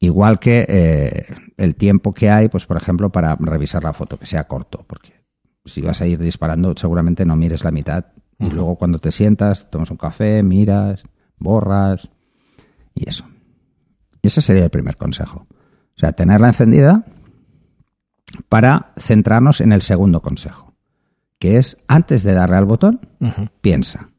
Igual 0.00 0.38
que 0.38 0.64
eh, 0.68 1.26
el 1.56 1.74
tiempo 1.74 2.14
que 2.14 2.30
hay, 2.30 2.48
pues 2.48 2.66
por 2.66 2.76
ejemplo, 2.76 3.10
para 3.10 3.34
revisar 3.36 3.82
la 3.82 3.92
foto, 3.92 4.16
que 4.18 4.26
sea 4.26 4.46
corto, 4.46 4.84
porque 4.86 5.12
si 5.64 5.80
vas 5.82 6.00
a 6.00 6.06
ir 6.06 6.18
disparando, 6.20 6.74
seguramente 6.76 7.24
no 7.24 7.34
mires 7.36 7.64
la 7.64 7.70
mitad. 7.72 8.06
Y 8.38 8.50
luego 8.50 8.76
cuando 8.76 9.00
te 9.00 9.10
sientas, 9.10 9.68
tomas 9.70 9.90
un 9.90 9.96
café, 9.96 10.44
miras, 10.44 11.02
borras 11.38 12.08
y 12.94 13.08
eso. 13.08 13.24
Y 14.22 14.28
ese 14.28 14.40
sería 14.40 14.64
el 14.64 14.70
primer 14.70 14.96
consejo. 14.96 15.46
O 15.50 15.98
sea, 15.98 16.12
tenerla 16.12 16.46
encendida 16.48 17.04
para 18.48 18.92
centrarnos 18.98 19.60
en 19.60 19.72
el 19.72 19.82
segundo 19.82 20.22
consejo, 20.22 20.74
que 21.40 21.56
es 21.58 21.76
antes 21.88 22.22
de 22.22 22.34
darle 22.34 22.56
al 22.56 22.64
botón, 22.66 23.00
piensa. 23.60 24.10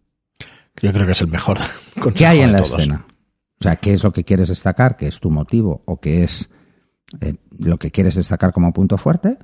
Yo 0.82 0.92
creo 0.92 1.06
que 1.06 1.14
es 1.14 1.22
el 1.22 1.28
mejor 1.28 1.58
consejo 1.94 2.12
¿Qué 2.14 2.26
hay 2.28 2.40
en 2.42 2.48
de 2.48 2.52
la 2.54 2.58
todos. 2.60 2.74
escena? 2.74 3.06
O 3.60 3.64
sea, 3.64 3.76
¿qué 3.76 3.94
es 3.94 4.04
lo 4.04 4.14
que 4.14 4.24
quieres 4.24 4.50
destacar? 4.50 4.96
¿Qué 4.96 5.08
es 5.08 5.20
tu 5.20 5.30
motivo? 5.30 5.82
¿O 5.86 6.00
qué 6.00 6.24
es 6.24 6.50
eh, 7.20 7.36
lo 7.58 7.78
que 7.78 7.92
quieres 7.92 8.16
destacar 8.16 8.54
como 8.54 8.72
punto 8.72 8.98
fuerte? 8.98 9.38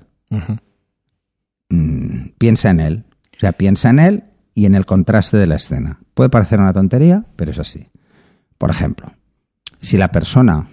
Mm, 1.70 2.30
piensa 2.38 2.70
en 2.70 2.80
él. 2.80 3.06
O 3.36 3.40
sea, 3.40 3.52
piensa 3.52 3.90
en 3.90 4.00
él 4.00 4.24
y 4.54 4.66
en 4.66 4.76
el 4.76 4.86
contraste 4.86 5.38
de 5.38 5.48
la 5.48 5.56
escena. 5.56 6.00
Puede 6.14 6.30
parecer 6.30 6.60
una 6.60 6.72
tontería, 6.72 7.26
pero 7.36 7.52
es 7.52 7.60
así. 7.60 7.90
Por 8.58 8.70
ejemplo, 8.70 9.12
si 9.82 9.98
la 9.98 10.12
persona 10.12 10.70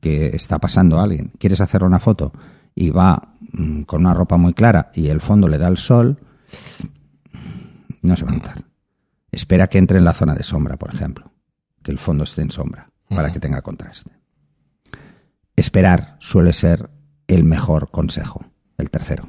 que 0.00 0.28
está 0.28 0.58
pasando 0.58 1.00
a 1.00 1.02
alguien, 1.02 1.32
quieres 1.38 1.60
hacer 1.60 1.82
una 1.82 1.98
foto 1.98 2.32
y 2.76 2.90
va 2.90 3.34
mm, 3.52 3.82
con 3.82 4.02
una 4.02 4.14
ropa 4.14 4.36
muy 4.36 4.54
clara 4.54 4.92
y 4.94 5.08
el 5.08 5.20
fondo 5.20 5.48
le 5.48 5.58
da 5.58 5.66
el 5.66 5.78
sol, 5.78 6.20
no 8.02 8.16
se 8.16 8.24
va 8.24 8.30
a 8.30 8.34
notar. 8.36 8.64
Espera 9.32 9.66
que 9.66 9.78
entre 9.78 9.98
en 9.98 10.04
la 10.04 10.14
zona 10.14 10.34
de 10.34 10.44
sombra, 10.44 10.76
por 10.76 10.94
ejemplo, 10.94 11.33
que 11.84 11.92
el 11.92 11.98
fondo 11.98 12.24
esté 12.24 12.42
en 12.42 12.50
sombra 12.50 12.90
para 13.08 13.32
que 13.32 13.38
tenga 13.38 13.62
contraste. 13.62 14.10
Esperar 15.54 16.16
suele 16.18 16.52
ser 16.52 16.90
el 17.28 17.44
mejor 17.44 17.90
consejo, 17.90 18.44
el 18.78 18.90
tercero. 18.90 19.28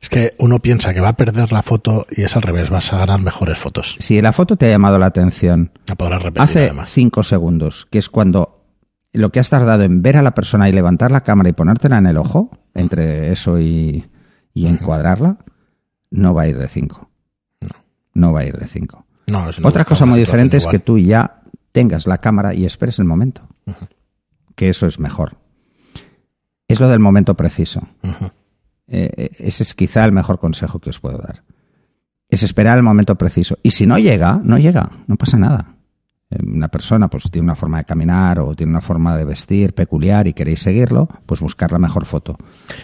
Es 0.00 0.10
que 0.10 0.34
uno 0.38 0.58
piensa 0.58 0.92
que 0.92 1.00
va 1.00 1.08
a 1.08 1.16
perder 1.16 1.52
la 1.52 1.62
foto 1.62 2.06
y 2.10 2.22
es 2.22 2.36
al 2.36 2.42
revés, 2.42 2.68
vas 2.68 2.92
a 2.92 2.98
ganar 2.98 3.20
mejores 3.20 3.56
fotos. 3.58 3.96
Si 3.98 4.20
la 4.20 4.32
foto 4.32 4.56
te 4.56 4.66
ha 4.66 4.70
llamado 4.70 4.98
la 4.98 5.06
atención 5.06 5.72
La 5.86 5.94
podrás 5.94 6.22
repetir 6.22 6.42
hace 6.42 6.64
además. 6.66 6.90
cinco 6.90 7.22
segundos, 7.22 7.86
que 7.90 7.98
es 7.98 8.10
cuando 8.10 8.66
lo 9.14 9.30
que 9.32 9.40
has 9.40 9.48
tardado 9.48 9.84
en 9.84 10.02
ver 10.02 10.18
a 10.18 10.22
la 10.22 10.34
persona 10.34 10.68
y 10.68 10.72
levantar 10.72 11.10
la 11.10 11.22
cámara 11.22 11.48
y 11.48 11.54
ponértela 11.54 11.96
en 11.96 12.06
el 12.06 12.18
ojo, 12.18 12.50
entre 12.74 13.32
eso 13.32 13.58
y, 13.58 14.10
y 14.52 14.66
encuadrarla, 14.66 15.38
no 16.10 16.34
va 16.34 16.42
a 16.42 16.48
ir 16.48 16.58
de 16.58 16.68
cinco. 16.68 17.10
No 18.12 18.32
va 18.34 18.40
a 18.40 18.44
ir 18.44 18.58
de 18.58 18.66
cinco. 18.66 19.06
No, 19.28 19.46
Otra 19.64 19.84
cosa 19.84 20.06
muy 20.06 20.18
diferente 20.18 20.56
es 20.56 20.66
que 20.66 20.78
tú 20.78 20.98
ya 20.98 21.37
tengas 21.78 22.08
la 22.08 22.18
cámara 22.18 22.54
y 22.54 22.66
esperes 22.66 22.98
el 22.98 23.04
momento. 23.04 23.46
Que 24.56 24.68
eso 24.68 24.86
es 24.86 24.98
mejor. 24.98 25.36
Es 26.66 26.80
lo 26.80 26.88
del 26.88 26.98
momento 26.98 27.36
preciso. 27.36 27.86
Eh, 28.90 29.12
eh, 29.16 29.30
ese 29.38 29.62
es 29.62 29.74
quizá 29.74 30.04
el 30.04 30.10
mejor 30.12 30.40
consejo 30.40 30.80
que 30.80 30.90
os 30.90 30.98
puedo 30.98 31.18
dar. 31.18 31.44
Es 32.28 32.42
esperar 32.42 32.78
el 32.78 32.82
momento 32.82 33.14
preciso. 33.14 33.58
Y 33.62 33.70
si 33.70 33.86
no 33.86 33.96
llega, 33.98 34.40
no 34.42 34.58
llega, 34.58 34.90
no 35.06 35.14
pasa 35.16 35.38
nada. 35.38 35.76
Una 36.30 36.68
persona 36.68 37.08
pues 37.08 37.30
tiene 37.30 37.46
una 37.46 37.54
forma 37.54 37.78
de 37.78 37.84
caminar 37.84 38.40
o 38.40 38.54
tiene 38.54 38.70
una 38.70 38.82
forma 38.82 39.16
de 39.16 39.24
vestir 39.24 39.74
peculiar 39.74 40.26
y 40.26 40.34
queréis 40.34 40.60
seguirlo, 40.60 41.08
pues 41.24 41.40
buscar 41.40 41.72
la 41.72 41.78
mejor 41.78 42.04
foto. 42.04 42.36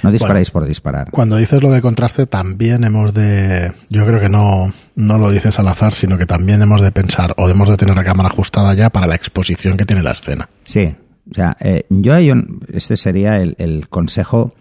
No 0.02 0.10
disparéis 0.10 0.50
por 0.50 0.64
disparar. 0.66 1.10
Cuando 1.10 1.36
dices 1.36 1.62
lo 1.62 1.70
de 1.70 1.82
contraste, 1.82 2.26
también 2.26 2.84
hemos 2.84 3.12
de. 3.12 3.72
Yo 3.90 4.06
creo 4.06 4.18
que 4.18 4.30
no, 4.30 4.72
no 4.94 5.18
lo 5.18 5.30
dices 5.30 5.58
al 5.58 5.68
azar, 5.68 5.92
sino 5.92 6.16
que 6.16 6.24
también 6.24 6.62
hemos 6.62 6.80
de 6.80 6.90
pensar 6.90 7.34
o 7.36 7.50
hemos 7.50 7.68
de 7.68 7.76
tener 7.76 7.94
la 7.94 8.04
cámara 8.04 8.30
ajustada 8.30 8.72
ya 8.72 8.88
para 8.88 9.06
la 9.06 9.14
exposición 9.14 9.76
que 9.76 9.84
tiene 9.84 10.02
la 10.02 10.12
escena. 10.12 10.48
Sí, 10.64 10.96
o 11.30 11.34
sea, 11.34 11.56
eh, 11.60 11.84
yo 11.90 12.14
hay 12.14 12.30
un, 12.30 12.60
este 12.72 12.96
sería 12.96 13.38
el, 13.40 13.56
el 13.58 13.88
consejo, 13.88 14.54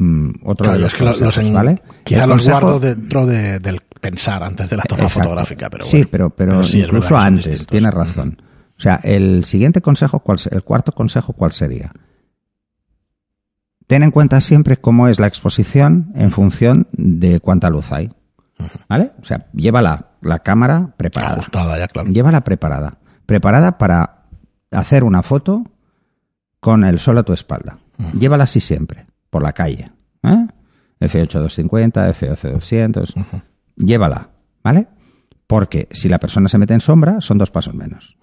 mm, 0.00 0.30
otro 0.44 0.64
Claro, 0.64 0.78
de 0.78 0.82
los 0.84 0.92
es 0.94 0.98
que 0.98 1.04
lo- 1.04 1.16
los 1.26 1.38
en- 1.38 1.54
¿vale? 1.54 1.82
quizá 2.04 2.26
los 2.26 2.36
consejo- 2.38 2.60
guardo 2.60 2.80
dentro 2.80 3.26
de- 3.26 3.58
del 3.60 3.80
pensar 4.00 4.42
antes 4.42 4.68
de 4.70 4.76
la 4.76 4.82
toma 4.84 5.02
Exacto. 5.04 5.20
fotográfica, 5.28 5.70
pero 5.70 5.84
sí, 5.84 6.04
pero, 6.10 6.30
pero, 6.30 6.64
sí, 6.64 6.80
incluso 6.80 7.16
antes, 7.16 7.66
tienes 7.66 7.92
razón. 7.94 8.42
O 8.76 8.80
sea, 8.82 8.98
el 9.04 9.44
siguiente 9.44 9.82
consejo, 9.82 10.20
¿cuál, 10.20 10.38
el 10.50 10.62
cuarto 10.64 10.92
consejo, 10.92 11.34
¿cuál 11.34 11.52
sería? 11.52 11.92
Ten 13.86 14.02
en 14.02 14.10
cuenta 14.10 14.40
siempre 14.40 14.76
cómo 14.76 15.08
es 15.08 15.18
la 15.18 15.26
exposición 15.26 16.12
en 16.14 16.30
función 16.30 16.86
de 16.92 17.40
cuánta 17.40 17.68
luz 17.70 17.92
hay. 17.92 18.10
¿Vale? 18.88 19.12
O 19.20 19.24
sea, 19.24 19.46
llévala 19.54 20.10
la 20.20 20.40
cámara 20.40 20.94
preparada. 20.96 21.32
Ajustada 21.34 21.78
ya, 21.78 21.88
claro. 21.88 22.10
Llévala 22.10 22.42
preparada. 22.44 22.98
Preparada 23.26 23.78
para 23.78 24.24
hacer 24.70 25.02
una 25.02 25.22
foto 25.22 25.64
con 26.60 26.84
el 26.84 26.98
sol 27.00 27.16
a 27.18 27.22
tu 27.22 27.32
espalda. 27.32 27.78
Llévala 28.18 28.44
así 28.44 28.60
siempre, 28.60 29.06
por 29.30 29.42
la 29.42 29.52
calle. 29.52 29.86
¿eh? 30.22 30.46
F8250, 31.00 32.14
F11200. 32.14 33.14
Llévala, 33.76 34.30
¿vale? 34.62 34.88
Porque 35.46 35.88
si 35.90 36.08
la 36.08 36.18
persona 36.18 36.48
se 36.48 36.58
mete 36.58 36.74
en 36.74 36.80
sombra, 36.80 37.20
son 37.20 37.38
dos 37.38 37.50
pasos 37.50 37.74
menos. 37.74 38.16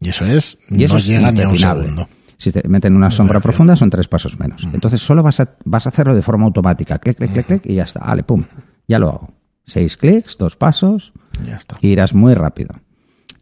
Y 0.00 0.08
eso 0.08 0.24
es, 0.24 0.58
Y 0.70 0.84
eso 0.84 0.94
no 0.94 0.98
es 0.98 1.06
llega 1.06 1.30
ni 1.30 1.42
a 1.42 1.48
un 1.48 1.58
segundo. 1.58 2.08
Si 2.38 2.52
te 2.52 2.66
meten 2.68 2.94
una 2.96 3.10
sombra 3.10 3.40
profunda 3.40 3.74
son 3.76 3.90
tres 3.90 4.06
pasos 4.08 4.38
menos. 4.38 4.62
Entonces 4.72 5.00
solo 5.00 5.22
vas 5.24 5.40
a, 5.40 5.56
vas 5.64 5.86
a 5.86 5.88
hacerlo 5.88 6.14
de 6.14 6.22
forma 6.22 6.44
automática. 6.46 6.98
Clic, 6.98 7.16
clic, 7.16 7.32
clic, 7.32 7.46
clic 7.46 7.66
y 7.66 7.74
ya 7.74 7.82
está. 7.82 8.00
Vale, 8.00 8.22
pum. 8.22 8.44
Ya 8.86 8.98
lo 9.00 9.08
hago. 9.08 9.34
Seis 9.64 9.96
clics, 9.96 10.38
dos 10.38 10.56
pasos 10.56 11.12
Ya 11.44 11.56
está. 11.56 11.76
y 11.80 11.88
irás 11.88 12.14
muy 12.14 12.34
rápido. 12.34 12.76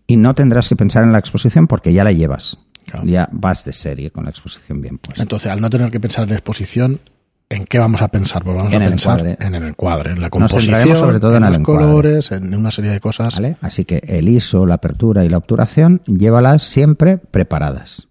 Y 0.07 0.17
no 0.17 0.35
tendrás 0.35 0.69
que 0.69 0.77
pensar 0.77 1.03
en 1.05 1.13
la 1.13 1.19
exposición 1.19 1.67
porque 1.67 1.93
ya 1.93 2.05
la 2.05 2.13
llevas. 2.13 2.59
Claro. 2.87 3.07
Ya 3.07 3.29
vas 3.33 3.65
de 3.65 3.73
serie 3.73 4.11
con 4.11 4.25
la 4.25 4.31
exposición 4.31 4.81
bien 4.81 4.99
puesta. 4.99 5.23
Entonces, 5.23 5.51
al 5.51 5.61
no 5.61 5.69
tener 5.71 5.91
que 5.91 5.99
pensar 6.01 6.25
en 6.25 6.31
la 6.31 6.37
exposición, 6.37 7.01
¿en 7.49 7.65
qué 7.65 7.79
vamos 7.79 8.01
a 8.01 8.09
pensar? 8.09 8.45
Pues 8.45 8.57
vamos 8.57 8.73
En 8.73 8.83
a 8.83 8.89
pensar 8.89 9.19
encuadre. 9.21 9.47
en 9.47 9.55
el 9.57 9.65
encuadre, 9.69 10.11
en 10.13 10.17
la 10.21 10.29
Nos 10.29 10.31
composición, 10.31 10.63
centraremos 10.63 10.99
sobre 10.99 11.21
todo 11.21 11.37
en 11.37 11.43
el 11.45 11.49
los 11.51 11.59
encuadre. 11.59 11.85
colores, 11.85 12.33
en 12.33 12.55
una 12.55 12.71
serie 12.71 12.91
de 12.93 13.01
cosas. 13.01 13.35
¿Vale? 13.35 13.57
Así 13.61 13.85
que 13.85 14.03
el 14.07 14.29
ISO, 14.29 14.67
la 14.67 14.75
apertura 14.75 15.25
y 15.25 15.29
la 15.29 15.37
obturación, 15.39 16.01
llévalas 16.07 16.63
siempre 16.63 17.19
preparadas. 17.19 18.07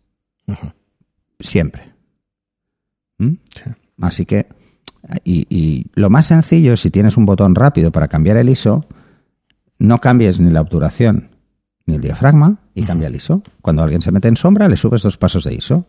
Siempre. 1.39 1.93
¿Mm? 3.17 3.29
Sí. 3.55 3.63
Así 4.01 4.25
que, 4.25 4.47
y, 5.23 5.47
y 5.49 5.85
lo 5.95 6.09
más 6.09 6.25
sencillo, 6.27 6.75
si 6.77 6.91
tienes 6.91 7.15
un 7.17 7.25
botón 7.25 7.55
rápido 7.55 7.91
para 7.91 8.07
cambiar 8.07 8.37
el 8.37 8.49
ISO, 8.49 8.85
no 9.79 9.99
cambies 10.01 10.39
ni 10.39 10.51
la 10.51 10.61
obturación 10.61 11.29
ni 11.85 11.95
el 11.95 12.01
diafragma 12.01 12.57
y 12.75 12.83
cambia 12.83 13.07
el 13.07 13.15
ISO. 13.15 13.41
Cuando 13.61 13.81
alguien 13.81 14.01
se 14.01 14.11
mete 14.11 14.27
en 14.27 14.35
sombra, 14.35 14.67
le 14.67 14.77
subes 14.77 15.01
dos 15.01 15.17
pasos 15.17 15.45
de 15.45 15.55
ISO. 15.55 15.87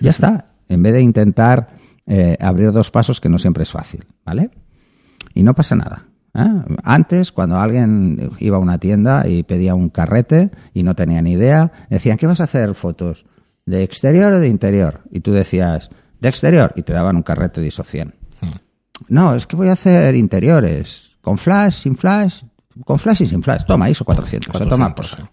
Ya 0.00 0.10
está. 0.10 0.52
En 0.68 0.82
vez 0.82 0.94
de 0.94 1.02
intentar 1.02 1.68
eh, 2.06 2.36
abrir 2.40 2.72
dos 2.72 2.90
pasos, 2.90 3.20
que 3.20 3.28
no 3.28 3.38
siempre 3.38 3.62
es 3.62 3.70
fácil, 3.70 4.06
¿vale? 4.24 4.50
Y 5.34 5.42
no 5.42 5.54
pasa 5.54 5.76
nada. 5.76 6.06
¿eh? 6.34 6.62
Antes, 6.82 7.30
cuando 7.30 7.58
alguien 7.58 8.32
iba 8.38 8.56
a 8.56 8.60
una 8.60 8.78
tienda 8.78 9.28
y 9.28 9.42
pedía 9.42 9.74
un 9.74 9.90
carrete 9.90 10.50
y 10.72 10.82
no 10.82 10.94
tenía 10.94 11.20
ni 11.20 11.32
idea, 11.32 11.70
decían, 11.90 12.16
¿qué 12.16 12.26
vas 12.26 12.40
a 12.40 12.44
hacer 12.44 12.74
fotos? 12.74 13.26
¿De 13.66 13.82
exterior 13.82 14.32
o 14.32 14.40
de 14.40 14.48
interior? 14.48 15.02
Y 15.10 15.20
tú 15.20 15.32
decías, 15.32 15.90
de 16.20 16.28
exterior, 16.28 16.72
y 16.74 16.82
te 16.82 16.94
daban 16.94 17.16
un 17.16 17.22
carrete 17.22 17.60
de 17.60 17.68
ISO 17.68 17.84
100. 17.84 18.14
No, 19.08 19.34
es 19.34 19.46
que 19.46 19.56
voy 19.56 19.68
a 19.68 19.72
hacer 19.72 20.14
interiores, 20.16 21.16
con 21.20 21.38
flash, 21.38 21.82
sin 21.82 21.96
flash, 21.96 22.42
con 22.84 22.98
flash 22.98 23.22
y 23.22 23.26
sin 23.26 23.42
flash. 23.42 23.64
Toma, 23.64 23.90
ISO 23.90 24.04
400. 24.04 24.54
a 24.54 24.66
tomar 24.66 24.94
por 24.94 25.06
400, 25.06 25.08
saco. 25.08 25.32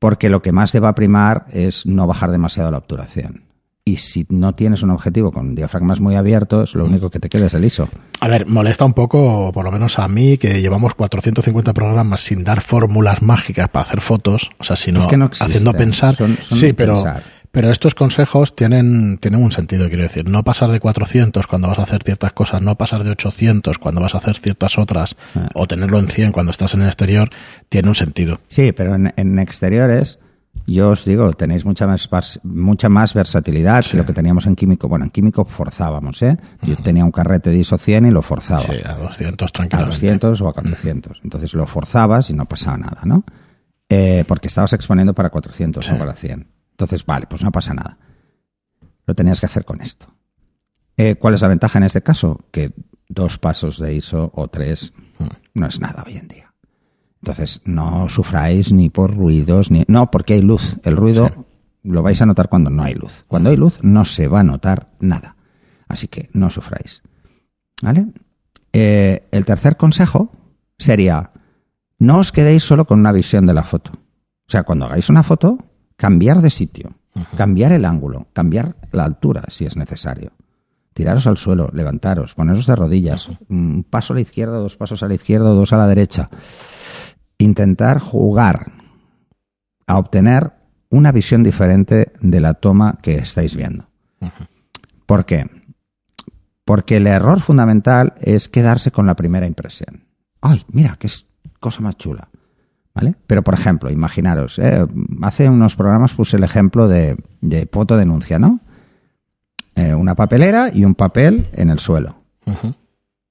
Porque 0.00 0.28
lo 0.30 0.42
que 0.42 0.50
más 0.50 0.72
te 0.72 0.80
va 0.80 0.88
a 0.88 0.94
primar 0.96 1.44
es 1.52 1.86
no 1.86 2.08
bajar 2.08 2.32
demasiado 2.32 2.70
la 2.72 2.78
obturación. 2.78 3.44
Y 3.84 3.96
si 3.96 4.26
no 4.28 4.54
tienes 4.54 4.82
un 4.82 4.90
objetivo 4.90 5.30
con 5.32 5.54
diafragmas 5.54 6.00
muy 6.00 6.14
abiertos, 6.14 6.74
lo 6.74 6.84
único 6.84 7.10
que 7.10 7.18
te 7.18 7.28
queda 7.28 7.46
es 7.46 7.54
el 7.54 7.64
ISO. 7.64 7.88
A 8.20 8.28
ver, 8.28 8.46
molesta 8.46 8.84
un 8.84 8.92
poco, 8.92 9.50
por 9.52 9.64
lo 9.64 9.72
menos 9.72 9.98
a 9.98 10.06
mí, 10.08 10.36
que 10.38 10.60
llevamos 10.60 10.94
450 10.94 11.72
programas 11.72 12.20
sin 12.22 12.44
dar 12.44 12.60
fórmulas 12.60 13.20
mágicas 13.22 13.68
para 13.68 13.82
hacer 13.84 14.00
fotos, 14.00 14.50
o 14.58 14.64
sea, 14.64 14.76
sino 14.76 15.00
Es 15.00 15.06
que 15.06 15.16
no 15.16 15.30
haciendo 15.38 15.72
pensar. 15.72 16.14
son- 16.14 16.36
son 16.40 16.58
sí, 16.58 16.72
pero, 16.72 16.94
pensar. 16.94 17.22
Pero 17.52 17.70
estos 17.70 17.94
consejos 17.94 18.54
tienen, 18.54 19.18
tienen 19.18 19.42
un 19.42 19.50
sentido, 19.52 19.88
quiero 19.88 20.02
decir. 20.04 20.28
No 20.28 20.44
pasar 20.44 20.70
de 20.70 20.78
400 20.80 21.46
cuando 21.46 21.68
vas 21.68 21.78
a 21.78 21.82
hacer 21.82 22.02
ciertas 22.02 22.32
cosas, 22.32 22.62
no 22.62 22.76
pasar 22.76 23.02
de 23.04 23.10
800 23.10 23.78
cuando 23.78 24.00
vas 24.00 24.14
a 24.14 24.18
hacer 24.18 24.36
ciertas 24.38 24.78
otras, 24.78 25.16
Ah. 25.34 25.48
o 25.54 25.66
tenerlo 25.66 25.98
en 25.98 26.08
100 26.08 26.32
cuando 26.32 26.52
estás 26.52 26.74
en 26.74 26.82
el 26.82 26.86
exterior, 26.86 27.30
tiene 27.68 27.88
un 27.88 27.94
sentido. 27.94 28.40
Sí, 28.48 28.72
pero 28.72 28.94
en, 28.94 29.12
en 29.16 29.38
exteriores, 29.38 30.18
yo 30.66 30.90
os 30.90 31.04
digo, 31.04 31.32
tenéis 31.32 31.64
mucha 31.64 31.86
más, 31.86 32.08
mucha 32.44 32.88
más 32.88 33.14
versatilidad 33.14 33.84
que 33.84 33.96
lo 33.96 34.06
que 34.06 34.12
teníamos 34.12 34.46
en 34.46 34.54
químico. 34.56 34.88
Bueno, 34.88 35.04
en 35.06 35.10
químico 35.10 35.44
forzábamos, 35.44 36.22
¿eh? 36.22 36.36
Yo 36.62 36.76
tenía 36.76 37.04
un 37.04 37.10
carrete 37.12 37.50
de 37.50 37.58
ISO 37.58 37.78
100 37.78 38.06
y 38.06 38.10
lo 38.10 38.22
forzaba. 38.22 38.60
Sí, 38.62 38.72
a 38.84 38.94
200 38.94 39.48
a 39.48 39.52
tranquilamente. 39.52 39.96
200 39.96 40.40
o 40.42 40.48
a 40.48 40.52
400. 40.52 41.20
Entonces 41.24 41.54
lo 41.54 41.66
forzabas 41.66 42.30
y 42.30 42.34
no 42.34 42.44
pasaba 42.46 42.76
nada, 42.78 43.00
¿no? 43.04 43.24
Eh, 43.88 44.24
porque 44.28 44.46
estabas 44.48 44.72
exponiendo 44.72 45.14
para 45.14 45.30
400 45.30 45.84
Sí. 45.84 45.92
o 45.94 45.98
para 45.98 46.12
100. 46.14 46.46
Entonces, 46.80 47.04
vale, 47.04 47.26
pues 47.26 47.44
no 47.44 47.52
pasa 47.52 47.74
nada. 47.74 47.98
Lo 49.06 49.14
tenías 49.14 49.38
que 49.38 49.44
hacer 49.46 49.66
con 49.66 49.82
esto. 49.82 50.06
Eh, 50.96 51.16
¿Cuál 51.16 51.34
es 51.34 51.42
la 51.42 51.48
ventaja 51.48 51.76
en 51.78 51.84
este 51.84 52.02
caso? 52.02 52.40
Que 52.50 52.72
dos 53.06 53.36
pasos 53.38 53.78
de 53.78 53.92
ISO 53.94 54.30
o 54.34 54.48
tres 54.48 54.94
no 55.52 55.66
es 55.66 55.78
nada 55.78 56.02
hoy 56.06 56.16
en 56.16 56.28
día. 56.28 56.54
Entonces, 57.22 57.60
no 57.66 58.08
sufráis 58.08 58.72
ni 58.72 58.88
por 58.88 59.14
ruidos, 59.14 59.70
ni... 59.70 59.84
No, 59.88 60.10
porque 60.10 60.34
hay 60.34 60.40
luz. 60.42 60.78
El 60.84 60.96
ruido 60.96 61.28
Sí. 61.28 61.34
lo 61.82 62.02
vais 62.02 62.22
a 62.22 62.26
notar 62.26 62.48
cuando 62.48 62.70
no 62.70 62.82
hay 62.82 62.94
luz. 62.94 63.24
Cuando 63.28 63.50
hay 63.50 63.56
luz 63.56 63.78
no 63.82 64.06
se 64.06 64.26
va 64.26 64.40
a 64.40 64.44
notar 64.44 64.88
nada. 65.00 65.36
Así 65.86 66.08
que 66.08 66.30
no 66.32 66.48
sufráis. 66.48 67.02
¿Vale? 67.82 68.06
Eh, 68.72 69.28
el 69.32 69.44
tercer 69.44 69.76
consejo 69.76 70.32
sería, 70.78 71.32
no 71.98 72.18
os 72.20 72.32
quedéis 72.32 72.62
solo 72.62 72.86
con 72.86 73.00
una 73.00 73.12
visión 73.12 73.44
de 73.44 73.52
la 73.52 73.64
foto. 73.64 73.90
O 73.92 74.50
sea, 74.50 74.62
cuando 74.62 74.86
hagáis 74.86 75.10
una 75.10 75.22
foto, 75.22 75.58
cambiar 76.00 76.40
de 76.40 76.48
sitio, 76.48 76.94
cambiar 77.36 77.72
el 77.72 77.84
ángulo, 77.84 78.28
cambiar 78.32 78.74
la 78.90 79.04
altura 79.04 79.44
si 79.48 79.66
es 79.66 79.76
necesario. 79.76 80.32
Tiraros 80.94 81.26
al 81.26 81.36
suelo, 81.36 81.68
levantaros, 81.74 82.34
poneros 82.34 82.64
de 82.64 82.74
rodillas, 82.74 83.28
un 83.50 83.84
paso 83.84 84.14
a 84.14 84.16
la 84.16 84.22
izquierda, 84.22 84.56
dos 84.56 84.78
pasos 84.78 85.02
a 85.02 85.08
la 85.08 85.14
izquierda, 85.14 85.50
dos 85.50 85.74
a 85.74 85.76
la 85.76 85.86
derecha. 85.86 86.30
Intentar 87.36 88.00
jugar 88.00 88.72
a 89.86 89.98
obtener 89.98 90.54
una 90.88 91.12
visión 91.12 91.42
diferente 91.42 92.12
de 92.22 92.40
la 92.40 92.54
toma 92.54 92.98
que 93.02 93.16
estáis 93.16 93.54
viendo. 93.54 93.86
¿Por 95.04 95.26
qué? 95.26 95.50
Porque 96.64 96.96
el 96.96 97.06
error 97.08 97.40
fundamental 97.40 98.14
es 98.22 98.48
quedarse 98.48 98.90
con 98.90 99.06
la 99.06 99.16
primera 99.16 99.46
impresión. 99.46 100.06
¡Ay, 100.40 100.64
mira, 100.72 100.96
qué 100.98 101.10
cosa 101.60 101.82
más 101.82 101.98
chula! 101.98 102.29
¿Vale? 103.00 103.14
Pero, 103.26 103.42
por 103.42 103.54
ejemplo, 103.54 103.90
imaginaros, 103.90 104.58
¿eh? 104.58 104.86
hace 105.22 105.48
unos 105.48 105.74
programas 105.76 106.14
puse 106.14 106.36
el 106.36 106.44
ejemplo 106.44 106.88
de, 106.88 107.16
de 107.40 107.68
fotodenuncia, 107.70 108.38
¿no? 108.38 108.60
Eh, 109.74 109.94
una 109.94 110.14
papelera 110.14 110.70
y 110.72 110.84
un 110.84 110.94
papel 110.94 111.46
en 111.52 111.70
el 111.70 111.78
suelo. 111.78 112.16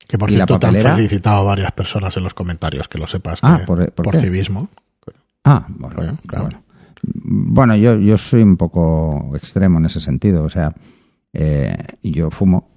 Que 0.07 0.17
por 0.17 0.29
¿Y 0.31 0.33
la 0.33 0.37
cierto 0.45 0.59
te 0.59 0.65
han 0.67 0.73
papelera? 0.73 0.95
felicitado 0.95 1.45
varias 1.45 1.71
personas 1.73 2.15
en 2.17 2.23
los 2.23 2.33
comentarios, 2.33 2.87
que 2.87 2.97
lo 2.97 3.05
sepas. 3.07 3.39
Ah, 3.43 3.59
que- 3.59 3.65
¿por- 3.65 3.91
por 3.91 4.11
qué? 4.11 4.19
civismo. 4.19 4.69
Ah, 5.43 5.65
bueno, 5.69 5.95
Bueno, 5.97 6.17
claro. 6.27 6.45
bueno. 6.45 6.63
Bueno, 7.03 7.75
yo, 7.75 7.95
yo 7.97 8.17
soy 8.17 8.41
un 8.41 8.57
poco 8.57 9.31
extremo 9.35 9.79
en 9.79 9.85
ese 9.85 9.99
sentido. 9.99 10.43
O 10.43 10.49
sea, 10.49 10.73
eh, 11.33 11.77
yo 12.03 12.29
fumo, 12.31 12.69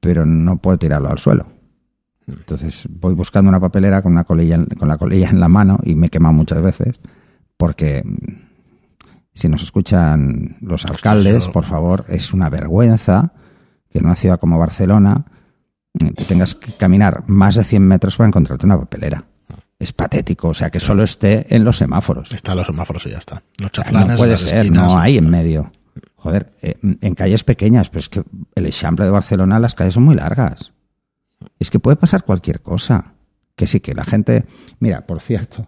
pero 0.00 0.24
no 0.24 0.58
puedo 0.58 0.78
tirarlo 0.78 1.10
al 1.10 1.18
suelo. 1.18 1.46
Entonces 2.26 2.88
voy 2.90 3.14
buscando 3.14 3.48
una 3.48 3.60
papelera 3.60 4.02
con 4.02 4.12
una 4.12 4.24
colilla 4.24 4.56
en- 4.56 4.66
con 4.66 4.88
la 4.88 4.98
colilla 4.98 5.30
en 5.30 5.38
la 5.40 5.48
mano 5.48 5.78
y 5.84 5.94
me 5.94 6.08
he 6.08 6.10
quemado 6.10 6.34
muchas 6.34 6.60
veces 6.60 7.00
porque 7.56 8.02
mm, 8.04 8.46
si 9.34 9.48
nos 9.48 9.62
escuchan 9.62 10.56
los 10.60 10.84
alcaldes, 10.86 11.44
por 11.52 11.64
favor, 11.64 12.04
es 12.08 12.32
una 12.32 12.48
vergüenza 12.48 13.32
que 13.90 13.98
en 13.98 14.06
una 14.06 14.16
ciudad 14.16 14.40
como 14.40 14.58
Barcelona 14.58 15.24
mm, 15.94 16.08
te 16.08 16.24
tengas 16.24 16.54
que 16.54 16.72
caminar 16.72 17.22
más 17.28 17.54
de 17.54 17.64
100 17.64 17.86
metros 17.86 18.16
para 18.16 18.28
encontrarte 18.28 18.66
una 18.66 18.78
papelera. 18.78 19.24
Es 19.78 19.92
patético, 19.92 20.48
o 20.48 20.54
sea, 20.54 20.70
que 20.70 20.80
solo 20.80 21.02
esté 21.02 21.54
en 21.54 21.62
los 21.62 21.76
semáforos. 21.76 22.32
Están 22.32 22.56
los 22.56 22.66
semáforos 22.66 23.04
y 23.06 23.10
ya 23.10 23.18
está. 23.18 23.42
Los 23.58 23.70
chaflanes, 23.72 24.08
no 24.08 24.16
puede 24.16 24.38
ser, 24.38 24.64
esquinas, 24.64 24.92
no 24.94 24.98
hay 24.98 25.18
en 25.18 25.28
medio. 25.28 25.70
Joder, 26.14 26.52
eh, 26.62 26.74
en 26.82 27.14
calles 27.14 27.44
pequeñas, 27.44 27.90
pero 27.90 28.00
es 28.00 28.08
que 28.08 28.22
el 28.54 28.64
Eixample 28.66 29.04
de 29.04 29.10
Barcelona, 29.10 29.58
las 29.60 29.74
calles 29.74 29.92
son 29.94 30.04
muy 30.04 30.14
largas. 30.14 30.72
Es 31.58 31.70
que 31.70 31.78
puede 31.78 31.96
pasar 31.96 32.24
cualquier 32.24 32.60
cosa. 32.60 33.14
Que 33.54 33.66
sí, 33.66 33.80
que 33.80 33.94
la 33.94 34.04
gente... 34.04 34.44
Mira, 34.80 35.06
por 35.06 35.20
cierto, 35.22 35.66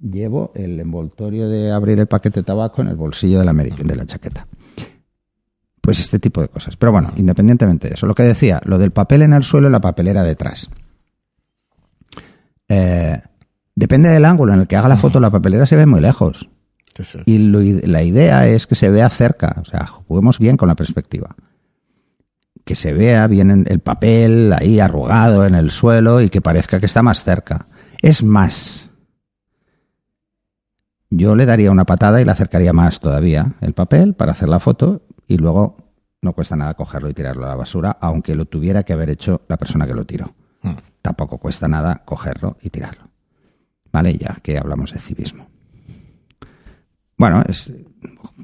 llevo 0.00 0.50
el 0.54 0.78
envoltorio 0.80 1.48
de 1.48 1.70
abrir 1.72 1.98
el 2.00 2.06
paquete 2.08 2.40
de 2.40 2.44
tabaco 2.44 2.82
en 2.82 2.88
el 2.88 2.96
bolsillo 2.96 3.38
de 3.38 3.44
la, 3.44 3.52
ameri- 3.52 3.76
de 3.76 3.96
la 3.96 4.06
chaqueta. 4.06 4.46
Pues 5.80 6.00
este 6.00 6.18
tipo 6.18 6.40
de 6.40 6.48
cosas. 6.48 6.76
Pero 6.76 6.90
bueno, 6.90 7.12
independientemente 7.16 7.86
de 7.88 7.94
eso, 7.94 8.06
lo 8.08 8.14
que 8.16 8.24
decía, 8.24 8.60
lo 8.64 8.78
del 8.78 8.90
papel 8.90 9.22
en 9.22 9.32
el 9.32 9.44
suelo 9.44 9.68
y 9.68 9.70
la 9.70 9.80
papelera 9.80 10.24
detrás. 10.24 10.68
Eh, 12.68 13.20
depende 13.76 14.08
del 14.08 14.24
ángulo 14.24 14.52
en 14.54 14.60
el 14.60 14.66
que 14.66 14.76
haga 14.76 14.88
la 14.88 14.96
foto, 14.96 15.20
la 15.20 15.30
papelera 15.30 15.66
se 15.66 15.76
ve 15.76 15.86
muy 15.86 16.00
lejos. 16.00 16.48
Y 17.26 17.38
lo 17.38 17.60
la 17.60 18.02
idea 18.02 18.48
es 18.48 18.66
que 18.66 18.74
se 18.74 18.90
vea 18.90 19.08
cerca, 19.10 19.56
o 19.60 19.64
sea, 19.66 19.86
juguemos 19.86 20.38
bien 20.38 20.56
con 20.56 20.66
la 20.68 20.74
perspectiva. 20.74 21.36
Que 22.66 22.74
se 22.74 22.92
vea 22.92 23.26
bien 23.28 23.50
en 23.50 23.64
el 23.66 23.80
papel 23.80 24.52
ahí 24.52 24.78
arrugado 24.80 25.46
en 25.46 25.54
el 25.54 25.70
suelo 25.70 26.20
y 26.20 26.28
que 26.28 26.42
parezca 26.42 26.80
que 26.80 26.86
está 26.86 27.00
más 27.00 27.24
cerca. 27.24 27.66
Es 28.02 28.22
más, 28.22 28.90
yo 31.10 31.34
le 31.34 31.46
daría 31.46 31.70
una 31.70 31.84
patada 31.84 32.20
y 32.20 32.24
le 32.24 32.32
acercaría 32.32 32.72
más 32.72 33.00
todavía 33.00 33.54
el 33.60 33.72
papel 33.72 34.14
para 34.14 34.32
hacer 34.32 34.48
la 34.48 34.60
foto 34.60 35.02
y 35.26 35.38
luego 35.38 35.76
no 36.22 36.32
cuesta 36.32 36.56
nada 36.56 36.74
cogerlo 36.74 37.08
y 37.08 37.14
tirarlo 37.14 37.46
a 37.46 37.50
la 37.50 37.54
basura, 37.54 37.96
aunque 38.00 38.34
lo 38.34 38.46
tuviera 38.46 38.82
que 38.82 38.92
haber 38.92 39.10
hecho 39.10 39.42
la 39.48 39.56
persona 39.56 39.86
que 39.86 39.94
lo 39.94 40.04
tiró. 40.04 40.34
Mm. 40.62 40.72
Tampoco 41.00 41.38
cuesta 41.38 41.68
nada 41.68 42.02
cogerlo 42.04 42.56
y 42.60 42.70
tirarlo. 42.70 43.08
¿Vale? 43.92 44.18
Ya 44.18 44.38
que 44.42 44.58
hablamos 44.58 44.92
de 44.92 44.98
civismo. 44.98 45.48
Bueno, 47.16 47.42
es, 47.48 47.72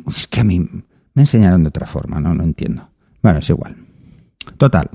es 0.09 0.27
que 0.29 0.41
a 0.41 0.45
mí 0.45 0.61
me 0.61 1.23
enseñaron 1.23 1.65
de 1.65 1.69
otra 1.69 1.87
forma, 1.87 2.21
¿no? 2.21 2.35
No 2.35 2.45
entiendo. 2.45 2.89
Bueno, 3.21 3.41
es 3.41 3.51
igual. 3.51 3.77
Total. 4.59 4.91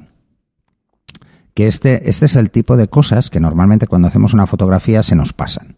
Que 1.53 1.67
este, 1.67 2.09
este 2.09 2.25
es 2.27 2.35
el 2.35 2.51
tipo 2.51 2.77
de 2.77 2.87
cosas 2.87 3.29
que 3.29 3.39
normalmente 3.39 3.87
cuando 3.87 4.07
hacemos 4.07 4.33
una 4.33 4.47
fotografía 4.47 5.01
se 5.03 5.15
nos 5.15 5.33
pasan. 5.33 5.77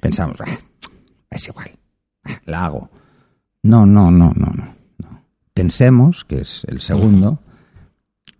Pensamos, 0.00 0.40
"Ah, 0.40 0.58
es 1.30 1.48
igual. 1.48 1.70
la 2.46 2.64
hago. 2.64 2.90
No, 3.62 3.84
no, 3.86 4.10
no, 4.10 4.32
no, 4.34 4.52
no. 4.54 4.74
Pensemos, 5.52 6.24
que 6.24 6.40
es 6.40 6.64
el 6.68 6.80
segundo, 6.80 7.38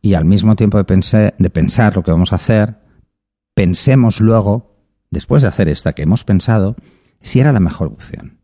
y 0.03 0.15
al 0.15 0.25
mismo 0.25 0.57
tiempo 0.57 0.79
de, 0.79 0.85
pensar, 0.85 1.35
de 1.39 1.51
pensar 1.51 1.95
lo 1.97 2.03
que 2.03 2.11
vamos 2.11 2.33
a 2.33 2.37
hacer, 2.37 2.77
pensemos 3.55 4.21
luego, 4.21 4.75
después 5.11 5.43
de 5.43 5.49
hacer 5.49 5.69
esta 5.69 5.93
que 5.93 6.03
hemos 6.03 6.25
pensado, 6.25 6.77
si 7.23 7.41
era 7.41 7.53
la 7.53 7.61
mejor 7.61 7.89
opción. 7.89 8.39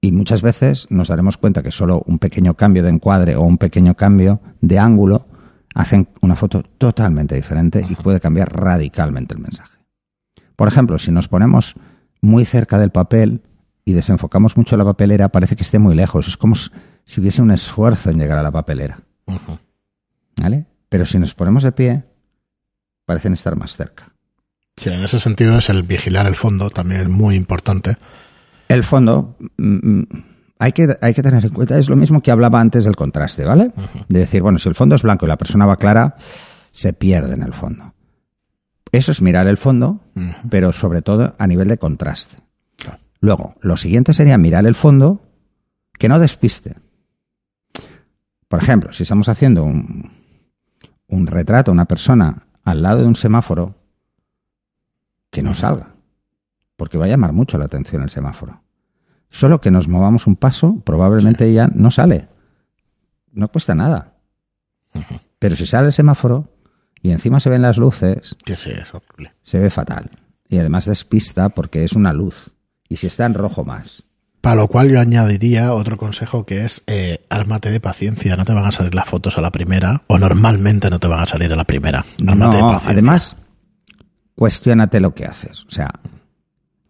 Y 0.00 0.12
muchas 0.12 0.40
veces 0.40 0.86
nos 0.88 1.08
daremos 1.08 1.36
cuenta 1.36 1.62
que 1.62 1.70
solo 1.70 2.02
un 2.06 2.18
pequeño 2.18 2.54
cambio 2.54 2.82
de 2.82 2.88
encuadre 2.88 3.36
o 3.36 3.42
un 3.42 3.58
pequeño 3.58 3.96
cambio 3.96 4.40
de 4.60 4.78
ángulo 4.78 5.26
hacen 5.74 6.08
una 6.20 6.36
foto 6.36 6.62
totalmente 6.62 7.34
diferente 7.34 7.84
y 7.88 7.94
puede 7.94 8.20
cambiar 8.20 8.52
radicalmente 8.52 9.34
el 9.34 9.40
mensaje. 9.40 9.78
Por 10.56 10.68
ejemplo, 10.68 10.98
si 10.98 11.10
nos 11.10 11.28
ponemos 11.28 11.74
muy 12.22 12.44
cerca 12.44 12.78
del 12.78 12.90
papel 12.90 13.42
y 13.84 13.92
desenfocamos 13.92 14.56
mucho 14.56 14.76
la 14.76 14.84
papelera, 14.84 15.30
parece 15.30 15.56
que 15.56 15.62
esté 15.62 15.78
muy 15.78 15.94
lejos. 15.94 16.28
Es 16.28 16.36
como 16.36 16.54
si 16.54 17.20
hubiese 17.20 17.42
un 17.42 17.50
esfuerzo 17.50 18.10
en 18.10 18.18
llegar 18.18 18.38
a 18.38 18.42
la 18.42 18.50
papelera. 18.50 19.00
¿Vale? 20.40 20.66
Pero 20.88 21.06
si 21.06 21.18
nos 21.18 21.34
ponemos 21.34 21.62
de 21.62 21.72
pie, 21.72 22.04
parecen 23.04 23.32
estar 23.32 23.56
más 23.56 23.76
cerca. 23.76 24.12
Sí, 24.76 24.88
en 24.88 25.02
ese 25.02 25.18
sentido 25.18 25.58
es 25.58 25.68
el 25.68 25.82
vigilar 25.82 26.26
el 26.26 26.36
fondo, 26.36 26.70
también 26.70 27.10
muy 27.10 27.34
importante. 27.34 27.96
El 28.70 28.84
fondo, 28.84 29.36
mm, 29.56 29.98
mm, 29.98 30.06
hay 30.60 30.70
que, 30.70 30.96
hay 31.00 31.12
que 31.12 31.24
tener 31.24 31.44
en 31.44 31.50
cuenta, 31.50 31.76
es 31.76 31.88
lo 31.88 31.96
mismo 31.96 32.22
que 32.22 32.30
hablaba 32.30 32.60
antes 32.60 32.84
del 32.84 32.94
contraste, 32.94 33.44
¿vale? 33.44 33.72
De 34.08 34.20
decir, 34.20 34.42
bueno, 34.42 34.60
si 34.60 34.68
el 34.68 34.76
fondo 34.76 34.94
es 34.94 35.02
blanco 35.02 35.26
y 35.26 35.28
la 35.28 35.36
persona 35.36 35.66
va 35.66 35.76
clara, 35.76 36.14
se 36.70 36.92
pierde 36.92 37.34
en 37.34 37.42
el 37.42 37.52
fondo. 37.52 37.94
Eso 38.92 39.10
es 39.10 39.22
mirar 39.22 39.48
el 39.48 39.56
fondo, 39.56 39.98
pero 40.50 40.72
sobre 40.72 41.02
todo 41.02 41.34
a 41.36 41.46
nivel 41.48 41.66
de 41.66 41.78
contraste. 41.78 42.36
Luego, 43.18 43.56
lo 43.60 43.76
siguiente 43.76 44.14
sería 44.14 44.38
mirar 44.38 44.64
el 44.66 44.76
fondo 44.76 45.20
que 45.98 46.08
no 46.08 46.20
despiste. 46.20 46.76
Por 48.46 48.62
ejemplo, 48.62 48.92
si 48.92 49.02
estamos 49.02 49.28
haciendo 49.28 49.64
un, 49.64 50.12
un 51.08 51.26
retrato, 51.26 51.72
una 51.72 51.86
persona 51.86 52.46
al 52.62 52.82
lado 52.82 53.00
de 53.00 53.06
un 53.06 53.16
semáforo, 53.16 53.74
que 55.30 55.42
no 55.42 55.54
salga, 55.54 55.94
porque 56.80 56.96
va 56.96 57.04
a 57.04 57.08
llamar 57.08 57.34
mucho 57.34 57.58
la 57.58 57.66
atención 57.66 58.02
el 58.02 58.08
semáforo. 58.08 58.62
Solo 59.28 59.60
que 59.60 59.70
nos 59.70 59.86
movamos 59.86 60.26
un 60.26 60.34
paso, 60.34 60.80
probablemente 60.82 61.52
ya 61.52 61.68
no 61.74 61.90
sale. 61.90 62.28
No 63.32 63.48
cuesta 63.48 63.74
nada. 63.74 64.14
Pero 65.38 65.56
si 65.56 65.66
sale 65.66 65.88
el 65.88 65.92
semáforo 65.92 66.48
y 67.02 67.10
encima 67.10 67.38
se 67.38 67.50
ven 67.50 67.60
las 67.60 67.76
luces, 67.76 68.34
que 68.46 68.56
sí, 68.56 68.70
es 68.70 68.94
horrible. 68.94 69.34
se 69.42 69.58
ve 69.58 69.68
fatal. 69.68 70.10
Y 70.48 70.56
además 70.56 70.86
despista 70.86 71.50
porque 71.50 71.84
es 71.84 71.92
una 71.92 72.14
luz. 72.14 72.50
Y 72.88 72.96
si 72.96 73.06
está 73.06 73.26
en 73.26 73.34
rojo 73.34 73.62
más. 73.62 74.02
Para 74.40 74.56
lo 74.56 74.68
cual 74.68 74.88
yo 74.88 74.98
añadiría 75.00 75.74
otro 75.74 75.98
consejo 75.98 76.46
que 76.46 76.64
es 76.64 76.82
eh, 76.86 77.26
ármate 77.28 77.70
de 77.70 77.78
paciencia, 77.78 78.36
no 78.38 78.46
te 78.46 78.54
van 78.54 78.64
a 78.64 78.72
salir 78.72 78.94
las 78.94 79.06
fotos 79.06 79.36
a 79.36 79.42
la 79.42 79.50
primera, 79.50 80.02
o 80.06 80.18
normalmente 80.18 80.88
no 80.88 80.98
te 80.98 81.08
van 81.08 81.20
a 81.20 81.26
salir 81.26 81.52
a 81.52 81.56
la 81.56 81.64
primera. 81.64 82.06
Ármate 82.26 82.56
de 82.56 82.62
No, 82.62 82.68
paciencia. 82.68 82.90
además, 82.90 83.36
cuestiónate 84.34 84.98
lo 85.00 85.14
que 85.14 85.26
haces. 85.26 85.64
O 85.66 85.70
sea, 85.70 85.90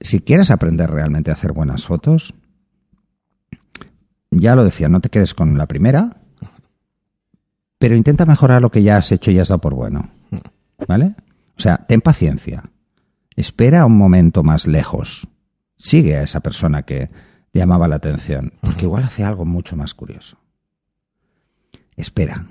si 0.01 0.21
quieres 0.21 0.51
aprender 0.51 0.91
realmente 0.91 1.31
a 1.31 1.35
hacer 1.35 1.53
buenas 1.53 1.85
fotos, 1.85 2.35
ya 4.31 4.55
lo 4.55 4.65
decía, 4.65 4.89
no 4.89 5.01
te 5.01 5.11
quedes 5.11 5.35
con 5.35 5.59
la 5.59 5.67
primera, 5.67 6.23
pero 7.79 7.97
intenta 7.97 8.27
mejorar 8.27 8.63
lo 8.63 8.71
que 8.71 8.83
ya 8.83 8.97
has 8.97 9.13
hecho 9.13 9.31
y 9.31 9.39
has 9.39 9.49
dado 9.49 9.61
por 9.61 9.75
bueno. 9.75 10.11
¿Vale? 10.87 11.15
O 11.57 11.61
sea, 11.61 11.79
ten 11.87 12.01
paciencia. 12.01 12.65
Espera 13.37 13.85
un 13.87 13.97
momento 13.97 14.43
más 14.43 14.67
lejos. 14.67 15.29
Sigue 15.77 16.17
a 16.17 16.23
esa 16.23 16.41
persona 16.41 16.83
que 16.83 17.11
llamaba 17.53 17.89
la 17.89 17.97
atención, 17.97 18.53
porque 18.61 18.85
igual 18.85 19.05
hace 19.05 19.25
algo 19.25 19.45
mucho 19.45 19.77
más 19.77 19.95
curioso. 19.95 20.39
Espera. 21.97 22.47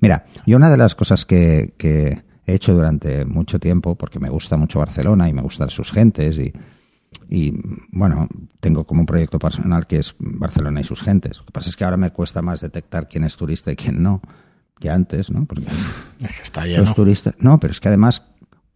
Mira, 0.00 0.26
yo 0.46 0.56
una 0.56 0.70
de 0.70 0.76
las 0.76 0.94
cosas 0.94 1.24
que, 1.24 1.74
que 1.76 2.22
he 2.46 2.54
hecho 2.54 2.72
durante 2.72 3.24
mucho 3.24 3.58
tiempo, 3.58 3.96
porque 3.96 4.20
me 4.20 4.30
gusta 4.30 4.56
mucho 4.56 4.78
Barcelona 4.78 5.28
y 5.28 5.32
me 5.32 5.42
gustan 5.42 5.70
sus 5.70 5.90
gentes 5.90 6.38
y, 6.38 6.52
y, 7.28 7.54
bueno, 7.90 8.28
tengo 8.60 8.84
como 8.84 9.00
un 9.00 9.06
proyecto 9.06 9.38
personal 9.38 9.86
que 9.86 9.98
es 9.98 10.14
Barcelona 10.18 10.80
y 10.80 10.84
sus 10.84 11.02
gentes. 11.02 11.38
Lo 11.38 11.46
que 11.46 11.52
pasa 11.52 11.70
es 11.70 11.76
que 11.76 11.84
ahora 11.84 11.96
me 11.96 12.10
cuesta 12.10 12.42
más 12.42 12.60
detectar 12.60 13.08
quién 13.08 13.24
es 13.24 13.36
turista 13.36 13.70
y 13.72 13.76
quién 13.76 14.02
no 14.02 14.20
que 14.78 14.90
antes, 14.90 15.30
¿no? 15.30 15.44
Porque 15.44 15.66
Es 16.20 16.36
que 16.36 16.42
está 16.42 16.60
los 16.66 16.70
lleno. 16.70 16.94
turistas... 16.94 17.34
No, 17.38 17.58
pero 17.58 17.72
es 17.72 17.80
que 17.80 17.88
además, 17.88 18.24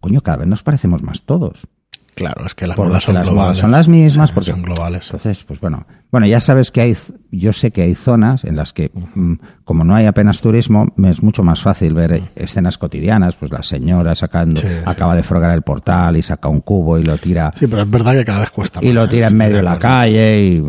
coño, 0.01 0.21
cada 0.21 0.39
vez 0.39 0.49
nos 0.49 0.63
parecemos 0.63 1.03
más 1.03 1.23
todos. 1.23 1.69
Claro, 2.15 2.45
es 2.45 2.55
que 2.55 2.67
las 2.67 2.77
modas 2.77 3.03
son 3.05 3.15
las 3.15 3.25
globales. 3.25 3.35
modas 3.47 3.59
son 3.59 3.71
las 3.71 3.89
mismas, 3.89 4.29
Sí, 4.29 4.35
porque 4.35 4.51
son 4.53 4.63
globales. 4.63 5.07
Entonces, 5.07 5.45
pues 5.45 5.59
bueno, 5.61 5.87
bueno, 6.11 6.27
ya 6.27 6.43
sabes 6.43 6.71
que 6.71 6.83
hay, 6.83 6.97
yo 7.31 7.55
sé 7.55 7.71
que 7.71 7.81
hay 7.83 7.95
zonas 7.95 8.45
en 8.45 8.55
las 8.55 8.75
que, 8.75 8.91
mm, 9.15 9.35
como 9.65 9.83
no 9.83 9.95
hay 9.95 10.05
apenas 10.05 10.43
turismo, 10.43 10.87
es 11.05 11.23
mucho 11.23 11.43
más 11.43 11.63
fácil 11.63 11.95
ver 11.95 12.23
escenas 12.37 12.77
cotidianas, 12.77 13.35
pues 13.37 13.51
la 13.51 13.63
señora 13.63 14.15
sacando, 14.15 14.61
Sí, 14.61 14.67
sí. 14.69 14.75
acaba 14.85 15.17
de 15.17 15.23
frogar 15.23 15.55
el 15.55 15.63
portal 15.63 16.17
y 16.19 16.23
saca 16.23 16.49
un 16.49 16.61
cubo 16.61 16.99
y 16.99 17.03
lo 17.05 17.17
tira 17.17 17.51
Sí, 17.57 17.67
pero 17.67 17.81
es 17.83 17.91
verdad 17.91 18.13
que 18.13 18.25
cada 18.27 18.41
vez 18.41 18.51
cuesta 18.51 18.81
y 18.83 18.87
más, 18.89 18.95
lo 18.95 19.05
¿eh? 19.05 19.09
tira 19.09 19.29
en 19.29 19.37
medio 19.39 19.57
de 19.57 19.63
la 19.63 19.79
calle 19.79 20.43
y 20.45 20.63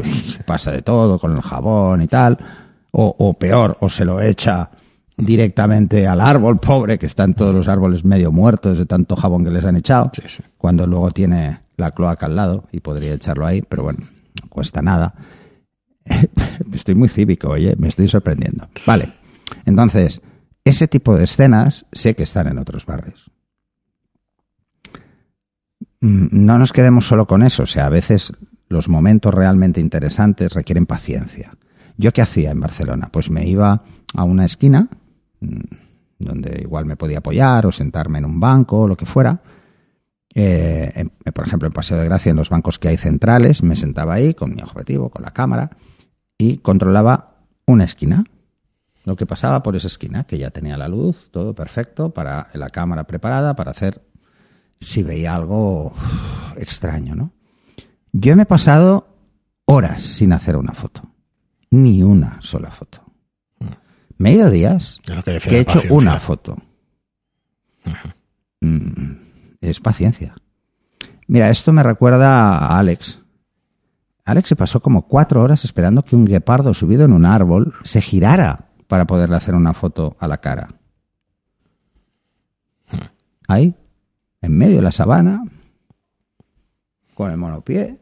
pasa 0.45 0.71
de 0.71 0.81
todo 0.81 1.19
con 1.19 1.33
el 1.35 1.41
jabón 1.41 2.01
y 2.03 2.07
tal. 2.07 2.37
O, 2.91 3.13
o 3.19 3.33
peor, 3.33 3.75
o 3.81 3.89
se 3.89 4.05
lo 4.05 4.21
echa 4.21 4.69
directamente 5.17 6.07
al 6.07 6.21
árbol, 6.21 6.57
pobre, 6.59 6.97
que 6.97 7.05
están 7.05 7.33
todos 7.33 7.53
los 7.53 7.67
árboles 7.67 8.03
medio 8.03 8.31
muertos 8.31 8.77
de 8.77 8.85
tanto 8.85 9.15
jabón 9.15 9.43
que 9.43 9.51
les 9.51 9.63
han 9.65 9.75
echado, 9.75 10.11
Sí, 10.13 10.21
sí. 10.27 10.43
cuando 10.57 10.87
luego 10.87 11.11
tiene 11.11 11.59
la 11.77 11.91
cloaca 11.91 12.25
al 12.25 12.35
lado 12.35 12.67
y 12.71 12.79
podría 12.79 13.13
echarlo 13.13 13.45
ahí, 13.45 13.61
pero 13.61 13.83
bueno, 13.83 13.99
no 14.41 14.49
cuesta 14.49 14.81
nada. 14.81 15.13
Estoy 16.73 16.95
muy 16.95 17.09
cívico, 17.09 17.49
oye, 17.49 17.75
me 17.77 17.87
estoy 17.89 18.07
sorprendiendo. 18.07 18.67
Vale, 18.85 19.13
entonces, 19.65 20.21
ese 20.65 20.87
tipo 20.87 21.15
de 21.15 21.25
escenas 21.25 21.85
sé 21.91 22.15
que 22.15 22.23
están 22.23 22.47
en 22.47 22.57
otros 22.57 22.85
barrios. 22.85 23.29
Mm, 26.01 26.27
no 26.31 26.57
nos 26.57 26.73
quedemos 26.73 27.07
solo 27.07 27.27
con 27.27 27.43
eso. 27.43 27.63
O 27.63 27.67
sea, 27.67 27.85
a 27.85 27.89
veces 27.89 28.33
los 28.69 28.89
momentos 28.89 29.33
realmente 29.33 29.79
interesantes 29.79 30.53
requieren 30.53 30.85
paciencia. 30.85 31.55
¿Yo 31.97 32.11
qué 32.11 32.21
hacía 32.21 32.51
en 32.51 32.59
Barcelona? 32.59 33.09
Pues 33.11 33.29
me 33.29 33.45
iba 33.47 33.83
a 34.15 34.23
una 34.23 34.45
esquina 34.45 34.89
donde 36.19 36.61
igual 36.61 36.85
me 36.85 36.95
podía 36.95 37.17
apoyar 37.19 37.65
o 37.65 37.71
sentarme 37.71 38.19
en 38.19 38.25
un 38.25 38.39
banco 38.39 38.81
o 38.81 38.87
lo 38.87 38.95
que 38.97 39.05
fuera. 39.05 39.41
Eh, 40.35 40.91
en- 40.95 41.11
por 41.33 41.45
ejemplo, 41.45 41.67
en 41.67 41.73
Paseo 41.73 41.97
de 41.97 42.05
Gracia, 42.05 42.29
en 42.31 42.37
los 42.37 42.49
bancos 42.49 42.79
que 42.79 42.87
hay 42.87 42.97
centrales, 42.97 43.61
me 43.63 43.75
sentaba 43.75 44.15
ahí 44.15 44.33
con 44.33 44.55
mi 44.55 44.61
objetivo, 44.61 45.09
con 45.09 45.21
la 45.23 45.31
cámara 45.31 45.71
y 46.37 46.57
controlaba 46.57 47.45
una 47.67 47.83
esquina. 47.83 48.23
Lo 49.05 49.15
que 49.15 49.25
pasaba 49.25 49.61
por 49.63 49.75
esa 49.75 49.87
esquina, 49.87 50.23
que 50.23 50.37
ya 50.37 50.49
tenía 50.49 50.77
la 50.77 50.87
luz, 50.87 51.29
todo 51.31 51.53
perfecto, 51.53 52.11
para 52.11 52.47
la 52.53 52.69
cámara 52.69 53.05
preparada 53.05 53.55
para 53.55 53.71
hacer 53.71 54.01
si 54.79 55.03
veía 55.03 55.35
algo 55.35 55.91
extraño, 56.55 57.13
¿no? 57.15 57.31
Yo 58.13 58.35
me 58.35 58.43
he 58.43 58.45
pasado 58.45 59.07
horas 59.65 60.03
sin 60.03 60.31
hacer 60.33 60.55
una 60.55 60.71
foto. 60.73 61.01
Ni 61.71 62.01
una 62.03 62.41
sola 62.41 62.69
foto. 62.71 63.02
Me 64.23 64.29
he 64.29 64.35
ido 64.35 64.49
días 64.49 65.01
que 65.25 65.31
decía 65.31 65.49
que 65.49 65.57
he 65.57 65.59
hecho 65.59 65.73
paciencia. 65.73 65.97
una 65.97 66.17
foto. 66.17 66.55
Mm, 68.61 69.15
es 69.59 69.81
paciencia. 69.81 70.33
Mira, 71.27 71.49
esto 71.49 71.73
me 71.73 71.83
recuerda 71.83 72.57
a 72.57 72.79
Alex. 72.79 73.19
Alex 74.23 74.47
se 74.47 74.55
pasó 74.55 74.79
como 74.79 75.09
cuatro 75.09 75.41
horas 75.41 75.65
esperando 75.65 76.03
que 76.03 76.15
un 76.15 76.23
guepardo 76.23 76.73
subido 76.73 77.03
en 77.03 77.11
un 77.11 77.25
árbol 77.25 77.73
se 77.83 77.99
girara 77.99 78.69
para 78.87 79.05
poderle 79.05 79.35
hacer 79.35 79.55
una 79.55 79.73
foto 79.73 80.15
a 80.17 80.29
la 80.29 80.37
cara. 80.37 80.69
Ahí, 83.49 83.75
en 84.41 84.57
medio 84.57 84.77
de 84.77 84.83
la 84.83 84.93
sabana, 84.93 85.43
con 87.13 87.29
el 87.29 87.35
monopié, 87.35 87.99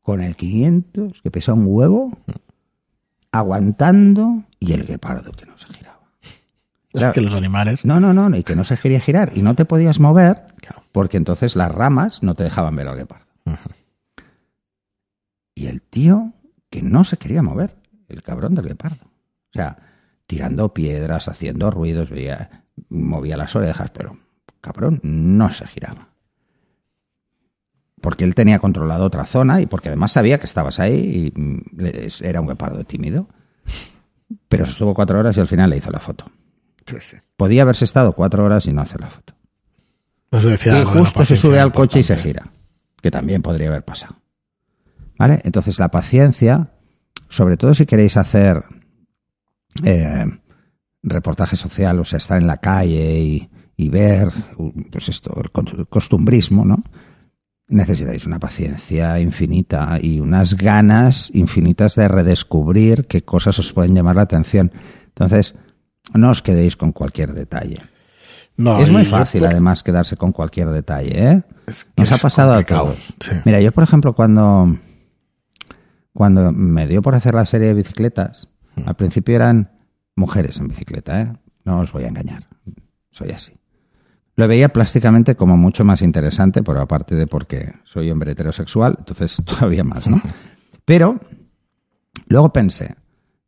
con 0.00 0.22
el 0.22 0.36
500, 0.36 1.20
que 1.20 1.30
pesa 1.30 1.52
un 1.52 1.66
huevo, 1.66 2.16
aguantando, 3.38 4.44
y 4.60 4.72
el 4.72 4.86
guepardo 4.86 5.32
que 5.32 5.46
no 5.46 5.56
se 5.58 5.66
giraba. 5.72 6.00
Es 6.92 7.12
que 7.12 7.20
los 7.20 7.34
animales. 7.34 7.84
No, 7.84 7.98
no, 7.98 8.14
no, 8.14 8.34
y 8.36 8.44
que 8.44 8.54
no 8.54 8.62
se 8.64 8.76
quería 8.76 9.00
girar 9.00 9.32
y 9.36 9.42
no 9.42 9.54
te 9.56 9.64
podías 9.64 9.98
mover 9.98 10.46
Claro. 10.60 10.82
porque 10.92 11.16
entonces 11.16 11.56
las 11.56 11.72
ramas 11.72 12.22
no 12.22 12.34
te 12.36 12.44
dejaban 12.44 12.76
ver 12.76 12.86
al 12.88 12.96
guepardo. 12.96 13.26
Y 15.56 15.66
el 15.66 15.82
tío 15.82 16.32
que 16.70 16.82
no 16.82 17.04
se 17.04 17.16
quería 17.16 17.42
mover, 17.42 17.76
el 18.08 18.22
cabrón 18.22 18.54
del 18.54 18.66
guepardo. 18.66 19.04
O 19.04 19.52
sea, 19.52 19.76
tirando 20.26 20.72
piedras, 20.74 21.28
haciendo 21.28 21.70
ruidos, 21.70 22.10
veía, 22.10 22.64
movía 22.88 23.36
las 23.36 23.54
orejas, 23.56 23.90
pero 23.90 24.16
cabrón 24.60 25.00
no 25.02 25.52
se 25.52 25.66
giraba. 25.66 26.08
Porque 28.04 28.24
él 28.24 28.34
tenía 28.34 28.58
controlado 28.58 29.06
otra 29.06 29.24
zona 29.24 29.62
y 29.62 29.66
porque 29.66 29.88
además 29.88 30.12
sabía 30.12 30.38
que 30.38 30.44
estabas 30.44 30.78
ahí 30.78 31.32
y 31.34 31.40
mm, 31.40 31.62
era 32.20 32.42
un 32.42 32.46
guepardo 32.46 32.84
tímido. 32.84 33.28
Pero 34.46 34.64
estuvo 34.64 34.92
cuatro 34.92 35.18
horas 35.18 35.38
y 35.38 35.40
al 35.40 35.46
final 35.46 35.70
le 35.70 35.78
hizo 35.78 35.90
la 35.90 36.00
foto. 36.00 36.26
Sí, 36.84 36.96
sí. 37.00 37.16
Podía 37.38 37.62
haberse 37.62 37.86
estado 37.86 38.12
cuatro 38.12 38.44
horas 38.44 38.66
y 38.66 38.74
no 38.74 38.82
hacer 38.82 39.00
la 39.00 39.08
foto. 39.08 39.32
Eso 40.30 40.50
decía 40.50 40.82
y 40.82 40.84
justo 40.84 41.24
se 41.24 41.34
sube 41.34 41.58
al 41.58 41.72
coche 41.72 42.00
y 42.00 42.02
se 42.02 42.14
gira, 42.16 42.50
que 43.00 43.10
también 43.10 43.40
podría 43.40 43.68
haber 43.68 43.86
pasado. 43.86 44.16
¿Vale? 45.18 45.40
Entonces 45.42 45.78
la 45.78 45.88
paciencia, 45.88 46.72
sobre 47.30 47.56
todo 47.56 47.72
si 47.72 47.86
queréis 47.86 48.18
hacer 48.18 48.64
eh, 49.82 50.26
reportaje 51.02 51.56
social, 51.56 52.00
o 52.00 52.04
sea, 52.04 52.18
estar 52.18 52.38
en 52.38 52.48
la 52.48 52.58
calle 52.58 53.18
y, 53.18 53.50
y 53.78 53.88
ver, 53.88 54.28
pues 54.92 55.08
esto, 55.08 55.34
el 55.40 55.86
costumbrismo, 55.88 56.66
¿no? 56.66 56.84
Necesitáis 57.68 58.26
una 58.26 58.38
paciencia 58.38 59.18
infinita 59.20 59.98
y 60.00 60.20
unas 60.20 60.54
ganas 60.54 61.30
infinitas 61.34 61.94
de 61.94 62.08
redescubrir 62.08 63.06
qué 63.06 63.22
cosas 63.22 63.58
os 63.58 63.72
pueden 63.72 63.94
llamar 63.94 64.16
la 64.16 64.22
atención. 64.22 64.72
Entonces, 65.08 65.54
no 66.12 66.30
os 66.30 66.42
quedéis 66.42 66.76
con 66.76 66.92
cualquier 66.92 67.32
detalle. 67.32 67.80
No, 68.56 68.80
es 68.80 68.90
muy 68.90 69.04
fácil, 69.04 69.44
además, 69.46 69.82
quedarse 69.82 70.16
con 70.16 70.32
cualquier 70.32 70.70
detalle. 70.70 71.30
¿eh? 71.30 71.42
Nos 71.96 72.12
ha 72.12 72.18
pasado 72.18 72.52
a 72.52 72.62
todos. 72.62 72.96
Mira, 73.44 73.60
yo, 73.60 73.72
por 73.72 73.82
ejemplo, 73.82 74.14
cuando, 74.14 74.78
cuando 76.12 76.52
me 76.52 76.86
dio 76.86 77.02
por 77.02 77.16
hacer 77.16 77.34
la 77.34 77.46
serie 77.46 77.68
de 77.68 77.74
bicicletas, 77.74 78.48
mm. 78.76 78.88
al 78.88 78.94
principio 78.94 79.34
eran 79.34 79.72
mujeres 80.14 80.60
en 80.60 80.68
bicicleta. 80.68 81.20
¿eh? 81.20 81.32
No 81.64 81.80
os 81.80 81.90
voy 81.90 82.04
a 82.04 82.08
engañar. 82.08 82.46
Soy 83.10 83.30
así. 83.30 83.54
Lo 84.36 84.48
veía 84.48 84.70
plásticamente 84.70 85.36
como 85.36 85.56
mucho 85.56 85.84
más 85.84 86.02
interesante, 86.02 86.62
pero 86.62 86.80
aparte 86.80 87.14
de 87.14 87.26
porque 87.26 87.74
soy 87.84 88.10
hombre 88.10 88.32
heterosexual, 88.32 88.96
entonces 88.98 89.36
todavía 89.44 89.84
más, 89.84 90.08
¿no? 90.08 90.20
Pero 90.84 91.20
luego 92.26 92.52
pensé, 92.52 92.96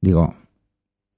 digo, 0.00 0.34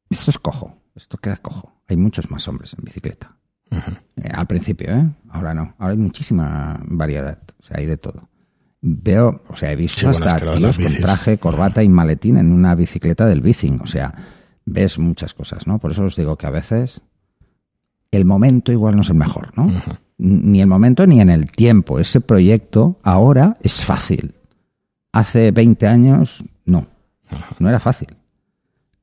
esto 0.08 0.30
es 0.30 0.38
cojo, 0.38 0.76
esto 0.94 1.18
queda 1.18 1.36
cojo. 1.36 1.82
Hay 1.86 1.96
muchos 1.96 2.30
más 2.30 2.46
hombres 2.48 2.74
en 2.78 2.84
bicicleta. 2.84 3.36
Eh, 3.70 4.30
al 4.32 4.46
principio, 4.46 4.94
¿eh? 4.94 5.06
Ahora 5.30 5.54
no. 5.54 5.74
Ahora 5.78 5.92
hay 5.92 5.98
muchísima 5.98 6.80
variedad. 6.84 7.38
O 7.60 7.64
sea, 7.64 7.78
hay 7.78 7.86
de 7.86 7.96
todo. 7.96 8.28
Veo, 8.80 9.42
o 9.48 9.56
sea, 9.56 9.72
he 9.72 9.76
visto 9.76 10.08
hasta 10.08 10.38
tíos 10.38 10.78
con 10.78 10.94
traje, 10.94 11.38
corbata 11.38 11.82
y 11.82 11.88
maletín 11.88 12.36
en 12.36 12.52
una 12.52 12.74
bicicleta 12.74 13.26
del 13.26 13.40
bicing. 13.40 13.80
O 13.82 13.86
sea, 13.86 14.14
ves 14.64 14.98
muchas 14.98 15.34
cosas, 15.34 15.66
¿no? 15.66 15.78
Por 15.78 15.92
eso 15.92 16.04
os 16.04 16.16
digo 16.16 16.36
que 16.36 16.46
a 16.46 16.50
veces 16.50 17.02
el 18.10 18.24
momento 18.24 18.72
igual 18.72 18.96
no 18.96 19.02
es 19.02 19.08
el 19.08 19.16
mejor, 19.16 19.56
¿no? 19.56 19.66
Ni 20.18 20.60
el 20.60 20.66
momento 20.66 21.06
ni 21.06 21.20
en 21.20 21.30
el 21.30 21.50
tiempo. 21.50 21.98
Ese 21.98 22.20
proyecto 22.20 22.98
ahora 23.02 23.56
es 23.62 23.84
fácil. 23.84 24.34
Hace 25.12 25.50
20 25.50 25.86
años, 25.86 26.44
no. 26.64 26.86
No 27.58 27.68
era 27.68 27.80
fácil. 27.80 28.08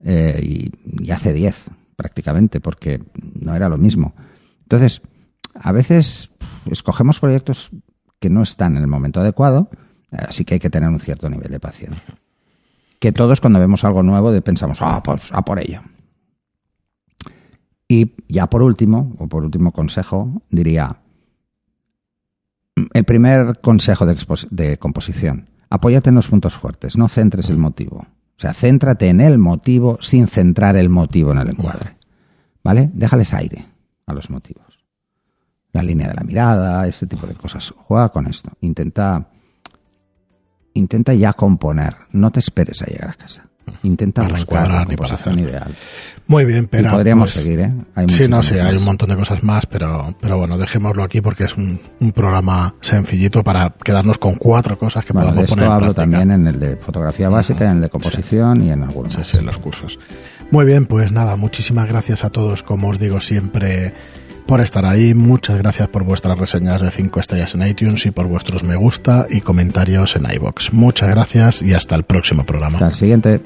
Eh, 0.03 0.69
y, 1.01 1.11
hace 1.11 1.33
10, 1.33 1.65
prácticamente, 1.95 2.59
porque 2.59 3.01
no 3.39 3.55
era 3.55 3.69
lo 3.69 3.77
mismo. 3.77 4.13
Entonces, 4.63 5.01
a 5.53 5.71
veces 5.71 6.31
escogemos 6.69 7.19
proyectos 7.19 7.71
que 8.19 8.29
no 8.29 8.41
están 8.41 8.75
en 8.75 8.81
el 8.81 8.87
momento 8.87 9.19
adecuado, 9.19 9.69
así 10.11 10.45
que 10.45 10.55
hay 10.55 10.59
que 10.59 10.69
tener 10.69 10.89
un 10.89 10.99
cierto 10.99 11.29
nivel 11.29 11.51
de 11.51 11.59
paciencia. 11.59 12.03
Que 12.99 13.11
todos 13.11 13.39
cuando 13.39 13.59
vemos 13.59 13.83
algo 13.83 14.03
nuevo 14.03 14.31
pensamos, 14.41 14.79
ah, 14.81 15.01
pues 15.03 15.29
a 15.31 15.43
por 15.43 15.59
ello. 15.59 15.81
Y 17.87 18.13
ya 18.27 18.47
por 18.47 18.63
último, 18.63 19.15
o 19.19 19.27
por 19.27 19.43
último 19.43 19.71
consejo, 19.71 20.41
diría, 20.49 20.97
el 22.93 23.03
primer 23.03 23.59
consejo 23.61 24.05
de, 24.05 24.77
composición, 24.77 25.49
apóyate 25.69 26.09
en 26.09 26.15
los 26.15 26.27
puntos 26.27 26.55
fuertes, 26.55 26.97
no 26.97 27.07
centres 27.07 27.49
el 27.49 27.57
motivo. 27.57 27.97
O 27.97 28.39
sea, 28.39 28.53
céntrate 28.53 29.07
en 29.07 29.21
el 29.21 29.37
motivo 29.37 29.97
sin 30.01 30.27
centrar 30.27 30.75
el 30.75 30.89
motivo 30.89 31.31
en 31.31 31.37
el 31.37 31.49
encuadre. 31.49 31.95
¿Vale? 32.63 32.89
Déjales 32.93 33.33
aire 33.33 33.65
a 34.07 34.13
los 34.13 34.29
motivos. 34.29 34.85
La 35.71 35.83
línea 35.83 36.07
de 36.09 36.15
la 36.15 36.23
mirada, 36.23 36.87
ese 36.87 37.05
tipo 37.07 37.27
de 37.27 37.35
cosas. 37.35 37.73
Juega 37.77 38.09
con 38.09 38.27
esto. 38.27 38.51
Intenta, 38.61 39.29
intenta 40.73 41.13
ya 41.13 41.33
componer. 41.33 41.95
No 42.11 42.31
te 42.31 42.39
esperes 42.39 42.81
a 42.81 42.85
llegar 42.87 43.11
a 43.11 43.13
casa. 43.13 43.49
Intenta 43.83 44.23
para 44.23 44.35
buscar 44.35 44.71
la 44.71 44.85
composición 44.85 45.39
ideal. 45.39 45.75
Muy 46.27 46.45
bien, 46.45 46.67
pero 46.67 46.89
podríamos 46.89 47.31
pues, 47.33 47.43
seguir, 47.43 47.59
¿eh? 47.59 47.73
sí, 48.07 48.27
no, 48.27 48.41
sí, 48.41 48.55
hay 48.55 48.75
un 48.75 48.83
montón 48.83 49.09
de 49.09 49.15
cosas 49.15 49.43
más, 49.43 49.65
pero, 49.67 50.15
pero 50.19 50.39
bueno, 50.39 50.57
dejémoslo 50.57 51.03
aquí 51.03 51.21
porque 51.21 51.43
es 51.43 51.55
un, 51.55 51.79
programa 52.15 52.75
sencillito 52.81 53.43
para 53.43 53.69
quedarnos 53.69 54.17
con 54.17 54.35
cuatro 54.35 54.77
cosas 54.77 55.05
que 55.05 55.13
podemos 55.13 55.35
de 55.35 55.43
poner 55.45 55.65
esto 55.65 55.73
hablo 55.73 55.93
también 55.93 56.31
en 56.31 56.47
el 56.47 56.59
de 56.59 56.75
fotografía 56.77 57.29
básica, 57.29 57.65
en 57.65 57.77
el 57.77 57.81
de 57.81 57.89
composición 57.89 58.63
y 58.63 58.71
en 58.71 58.83
algunos. 58.83 59.13
Sí, 59.13 59.19
sí, 59.23 59.37
en 59.37 59.45
los 59.45 59.57
cursos. 59.57 59.99
Muy 60.51 60.65
bien, 60.65 60.85
pues 60.85 61.11
nada, 61.11 61.35
muchísimas 61.35 61.87
gracias 61.87 62.23
a 62.23 62.29
todos, 62.29 62.63
como 62.63 62.89
os 62.89 62.99
digo 62.99 63.19
siempre 63.21 63.93
por 64.45 64.61
estar 64.61 64.85
ahí. 64.85 65.13
Muchas 65.13 65.57
gracias 65.57 65.89
por 65.89 66.03
vuestras 66.03 66.37
reseñas 66.37 66.81
de 66.81 66.91
5 66.91 67.19
estrellas 67.19 67.55
en 67.55 67.67
iTunes 67.67 68.05
y 68.05 68.11
por 68.11 68.27
vuestros 68.27 68.63
me 68.63 68.75
gusta 68.75 69.25
y 69.29 69.41
comentarios 69.41 70.15
en 70.15 70.31
iBox. 70.31 70.73
Muchas 70.73 71.09
gracias 71.09 71.61
y 71.61 71.73
hasta 71.73 71.95
el 71.95 72.03
próximo 72.03 72.45
programa. 72.45 72.75
Hasta 72.75 72.87
el 72.87 72.95
siguiente. 72.95 73.41